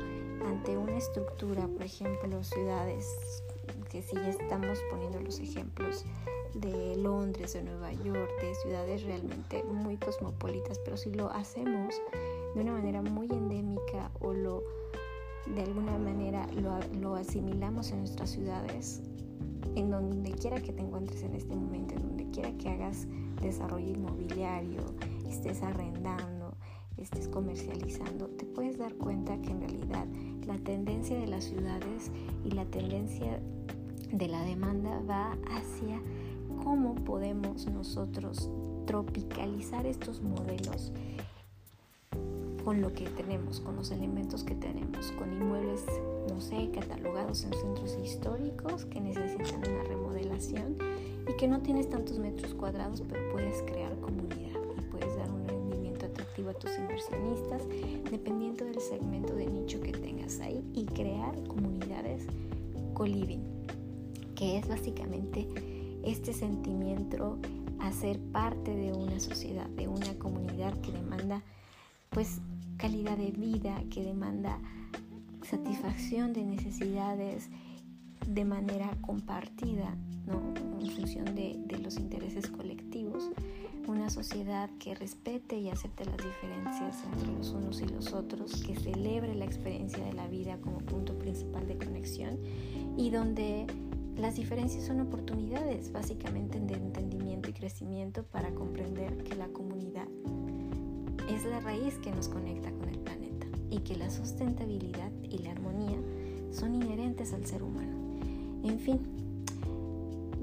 Ante 0.47 0.77
una 0.77 0.97
estructura, 0.97 1.67
por 1.67 1.83
ejemplo, 1.83 2.43
ciudades, 2.43 3.07
que 3.89 4.01
si 4.01 4.15
ya 4.15 4.29
estamos 4.29 4.79
poniendo 4.89 5.19
los 5.21 5.39
ejemplos 5.39 6.05
de 6.53 6.95
Londres, 6.95 7.53
de 7.53 7.63
Nueva 7.63 7.91
York, 7.93 8.31
de 8.41 8.55
ciudades 8.55 9.03
realmente 9.03 9.63
muy 9.63 9.97
cosmopolitas, 9.97 10.79
pero 10.79 10.97
si 10.97 11.11
lo 11.11 11.29
hacemos 11.31 11.95
de 12.55 12.61
una 12.61 12.71
manera 12.71 13.01
muy 13.01 13.27
endémica 13.29 14.11
o 14.21 14.33
lo 14.33 14.63
de 15.45 15.61
alguna 15.61 15.97
manera 15.97 16.47
lo, 16.53 16.79
lo 16.99 17.15
asimilamos 17.15 17.91
en 17.91 17.99
nuestras 17.99 18.31
ciudades, 18.31 19.01
en 19.75 19.91
donde 19.91 20.31
quiera 20.31 20.61
que 20.61 20.73
te 20.73 20.81
encuentres 20.81 21.23
en 21.23 21.35
este 21.35 21.55
momento, 21.55 21.95
en 21.95 22.01
donde 22.01 22.29
quiera 22.31 22.51
que 22.57 22.69
hagas 22.69 23.07
desarrollo 23.41 23.89
inmobiliario, 23.89 24.81
estés 25.27 25.61
arrendando, 25.61 26.55
estés 26.97 27.27
comercializando, 27.27 28.27
te 28.27 28.45
puedes 28.45 28.77
dar 28.77 28.95
cuenta 28.95 29.39
que 29.41 29.51
en 29.51 29.61
realidad 29.61 30.07
la 30.45 30.57
tendencia 30.57 31.17
de 31.19 31.27
las 31.27 31.43
ciudades 31.43 32.11
y 32.43 32.51
la 32.51 32.65
tendencia 32.65 33.39
de 34.11 34.27
la 34.27 34.41
demanda 34.43 35.01
va 35.09 35.37
hacia 35.49 36.01
cómo 36.63 36.95
podemos 36.95 37.67
nosotros 37.67 38.49
tropicalizar 38.85 39.85
estos 39.85 40.21
modelos 40.21 40.93
con 42.65 42.81
lo 42.81 42.91
que 42.91 43.05
tenemos, 43.11 43.59
con 43.59 43.75
los 43.75 43.91
elementos 43.91 44.43
que 44.43 44.55
tenemos, 44.55 45.11
con 45.11 45.31
inmuebles, 45.31 45.85
no 46.27 46.41
sé, 46.41 46.71
catalogados 46.73 47.43
en 47.43 47.53
centros 47.53 47.95
históricos 48.03 48.85
que 48.85 48.99
necesitan 48.99 49.61
una 49.71 49.83
remodelación 49.83 50.75
y 51.29 51.37
que 51.37 51.47
no 51.47 51.61
tienes 51.61 51.91
tantos 51.91 52.17
metros 52.17 52.55
cuadrados, 52.55 53.03
pero 53.07 53.21
puedes 53.31 53.61
crear 53.61 53.95
comunidad 53.99 54.59
y 54.79 54.81
puedes 54.81 55.15
dar 55.15 55.29
un 55.29 55.47
rendimiento 55.47 56.07
atractivo 56.07 56.49
a 56.49 56.53
tus 56.55 56.75
inversionistas 56.79 57.61
dependiendo 58.09 58.65
del 58.65 58.81
segmento 58.81 59.35
de 59.35 59.45
nicho 59.45 59.79
que 59.79 59.91
tengas 59.91 60.39
ahí 60.39 60.67
y 60.73 60.85
crear 60.87 61.35
comunidades 61.43 62.25
co-living, 62.95 63.43
que 64.33 64.57
es 64.57 64.67
básicamente 64.67 65.47
este 66.03 66.33
sentimiento 66.33 67.37
a 67.77 67.91
ser 67.91 68.19
parte 68.31 68.75
de 68.75 68.91
una 68.91 69.19
sociedad, 69.19 69.67
de 69.67 69.87
una 69.87 70.17
comunidad 70.17 70.73
que 70.81 70.91
demanda 70.91 71.43
pues 72.09 72.39
calidad 72.85 73.17
de 73.17 73.31
vida, 73.31 73.81
que 73.89 74.03
demanda 74.03 74.59
satisfacción 75.41 76.33
de 76.33 76.45
necesidades 76.45 77.49
de 78.27 78.45
manera 78.45 78.95
compartida, 79.01 79.97
¿no? 80.27 80.53
en 80.79 80.91
función 80.91 81.33
de, 81.33 81.55
de 81.65 81.79
los 81.79 81.97
intereses 81.97 82.45
colectivos, 82.45 83.31
una 83.87 84.11
sociedad 84.11 84.69
que 84.77 84.93
respete 84.93 85.57
y 85.57 85.69
acepte 85.69 86.05
las 86.05 86.17
diferencias 86.17 87.03
entre 87.11 87.33
los 87.33 87.49
unos 87.53 87.81
y 87.81 87.87
los 87.87 88.13
otros, 88.13 88.61
que 88.61 88.75
celebre 88.75 89.33
la 89.33 89.45
experiencia 89.45 90.05
de 90.05 90.13
la 90.13 90.27
vida 90.27 90.59
como 90.61 90.77
punto 90.77 91.17
principal 91.17 91.67
de 91.67 91.79
conexión 91.79 92.37
y 92.97 93.09
donde 93.09 93.65
las 94.15 94.35
diferencias 94.35 94.85
son 94.85 94.99
oportunidades 94.99 95.91
básicamente 95.91 96.59
de 96.59 96.75
entendimiento 96.75 97.49
y 97.49 97.53
crecimiento 97.53 98.21
para 98.25 98.53
comprender 98.53 99.23
que 99.23 99.33
la 99.33 99.47
comunidad 99.47 100.07
es 101.29 101.45
la 101.45 101.59
raíz 101.59 101.97
que 101.97 102.11
nos 102.11 102.27
conecta 102.27 102.71
con 102.71 102.89
el 102.89 102.99
planeta 102.99 103.47
y 103.69 103.79
que 103.79 103.95
la 103.95 104.09
sustentabilidad 104.09 105.11
y 105.23 105.39
la 105.39 105.51
armonía 105.51 105.97
son 106.51 106.75
inherentes 106.75 107.33
al 107.33 107.45
ser 107.45 107.63
humano. 107.63 107.97
En 108.63 108.79
fin, 108.79 108.99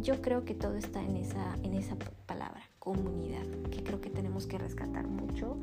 yo 0.02 0.20
creo 0.20 0.44
que 0.44 0.54
todo 0.54 0.74
está 0.74 1.02
en 1.02 1.16
esa, 1.16 1.56
en 1.62 1.74
esa 1.74 1.96
palabra, 2.26 2.62
comunidad, 2.78 3.46
que 3.70 3.82
creo 3.82 4.00
que 4.00 4.10
tenemos 4.10 4.46
que 4.46 4.58
rescatar 4.58 5.06
mucho 5.06 5.56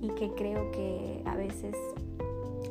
y 0.00 0.08
que 0.10 0.30
creo 0.34 0.70
que 0.70 1.22
a 1.24 1.34
veces 1.34 1.76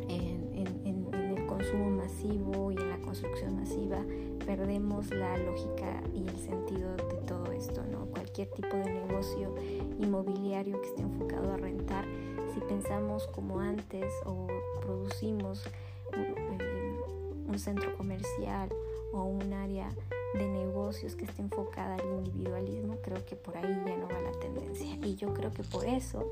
en, 0.08 0.78
en 0.86 1.38
el 1.38 1.46
consumo 1.48 1.90
masivo 1.90 2.72
y 2.72 2.78
en 2.78 2.90
la 2.90 2.98
construcción 3.00 3.56
masiva 3.56 4.04
perdemos 4.48 5.12
la 5.12 5.38
lógica 5.38 6.02
y 6.16 6.26
el 6.26 6.40
sentido 6.40 6.96
de 6.96 7.18
todo 7.28 7.52
esto, 7.52 7.84
¿no? 7.92 8.06
Cualquier 8.06 8.48
tipo 8.48 8.78
de 8.78 8.86
negocio 8.86 9.54
inmobiliario 10.00 10.82
que 10.82 10.88
esté 10.88 11.02
enfocado 11.02 11.52
a 11.52 11.58
rentar, 11.58 12.06
si 12.54 12.62
pensamos 12.62 13.28
como 13.28 13.60
antes 13.60 14.06
o 14.26 14.48
producimos 14.82 15.66
un, 16.14 16.58
eh, 16.62 17.60
centro 17.60 17.98
comercial 17.98 18.70
o 19.12 19.24
un 19.24 19.52
área 19.52 19.90
de 20.36 20.48
negocios 20.48 21.16
que 21.16 21.26
esté 21.26 21.42
enfocada 21.42 21.96
al 21.96 22.06
individualismo, 22.06 22.98
creo 23.02 23.26
que 23.26 23.36
por 23.36 23.58
ahí 23.58 23.82
ya 23.86 23.98
no 23.98 24.08
va 24.08 24.22
la 24.22 24.40
tendencia. 24.40 24.96
Y 25.04 25.16
yo 25.16 25.34
creo 25.34 25.52
que 25.52 25.64
por 25.64 25.86
eso 25.86 26.24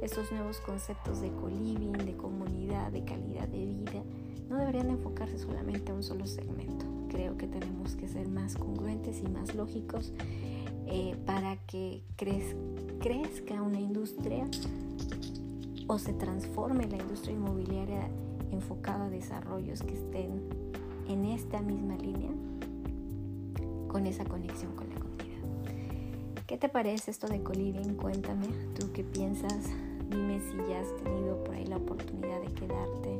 esos 0.00 0.32
nuevos 0.32 0.58
conceptos 0.60 1.20
de 1.20 1.30
co-living, 1.32 1.92
de 1.92 2.16
comunidad, 2.16 2.92
de 2.92 3.04
calidad 3.04 3.48
de 3.48 3.66
vida, 3.66 4.02
no 4.48 4.56
deberían 4.56 4.88
enfocarse 4.88 5.38
solamente 5.38 5.90
a 5.90 5.94
un 5.94 6.02
solo 6.02 6.26
segmento. 6.26 6.97
Creo 7.08 7.36
que 7.36 7.46
tenemos 7.46 7.96
que 7.96 8.08
ser 8.08 8.28
más 8.28 8.56
congruentes 8.56 9.20
y 9.22 9.28
más 9.28 9.54
lógicos 9.54 10.12
eh, 10.86 11.16
para 11.26 11.56
que 11.66 12.02
crezca 12.16 13.62
una 13.62 13.80
industria 13.80 14.46
o 15.86 15.98
se 15.98 16.12
transforme 16.12 16.86
la 16.86 16.96
industria 16.96 17.34
inmobiliaria 17.34 18.08
enfocada 18.52 19.06
a 19.06 19.10
desarrollos 19.10 19.82
que 19.82 19.94
estén 19.94 20.42
en 21.08 21.24
esta 21.24 21.60
misma 21.60 21.96
línea 21.96 22.30
con 23.88 24.06
esa 24.06 24.24
conexión 24.24 24.74
con 24.76 24.88
la 24.90 24.96
comunidad. 24.96 26.44
¿Qué 26.46 26.56
te 26.56 26.68
parece 26.68 27.10
esto 27.10 27.26
de 27.26 27.42
Coliving? 27.42 27.94
Cuéntame, 27.94 28.46
¿tú 28.78 28.92
qué 28.92 29.02
piensas? 29.02 29.70
Dime 30.10 30.40
si 30.40 30.56
ya 30.70 30.80
has 30.80 30.96
tenido 31.02 31.42
por 31.44 31.54
ahí 31.54 31.66
la 31.66 31.76
oportunidad 31.76 32.40
de 32.40 32.52
quedarte 32.52 33.18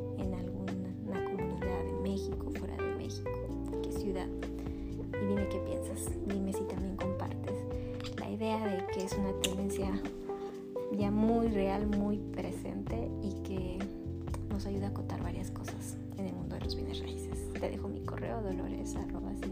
nos 14.59 14.65
ayuda 14.65 14.87
a 14.87 14.89
acotar 14.89 15.23
varias 15.23 15.51
cosas 15.51 15.95
en 16.17 16.25
el 16.25 16.33
mundo 16.33 16.55
de 16.55 16.61
los 16.65 16.75
bienes 16.75 16.99
raíces. 16.99 17.49
Te 17.53 17.69
dejo 17.69 17.87
mi 17.87 18.01
correo 18.01 18.41
dolores.com. 18.41 19.29
Escríbeme. 19.29 19.48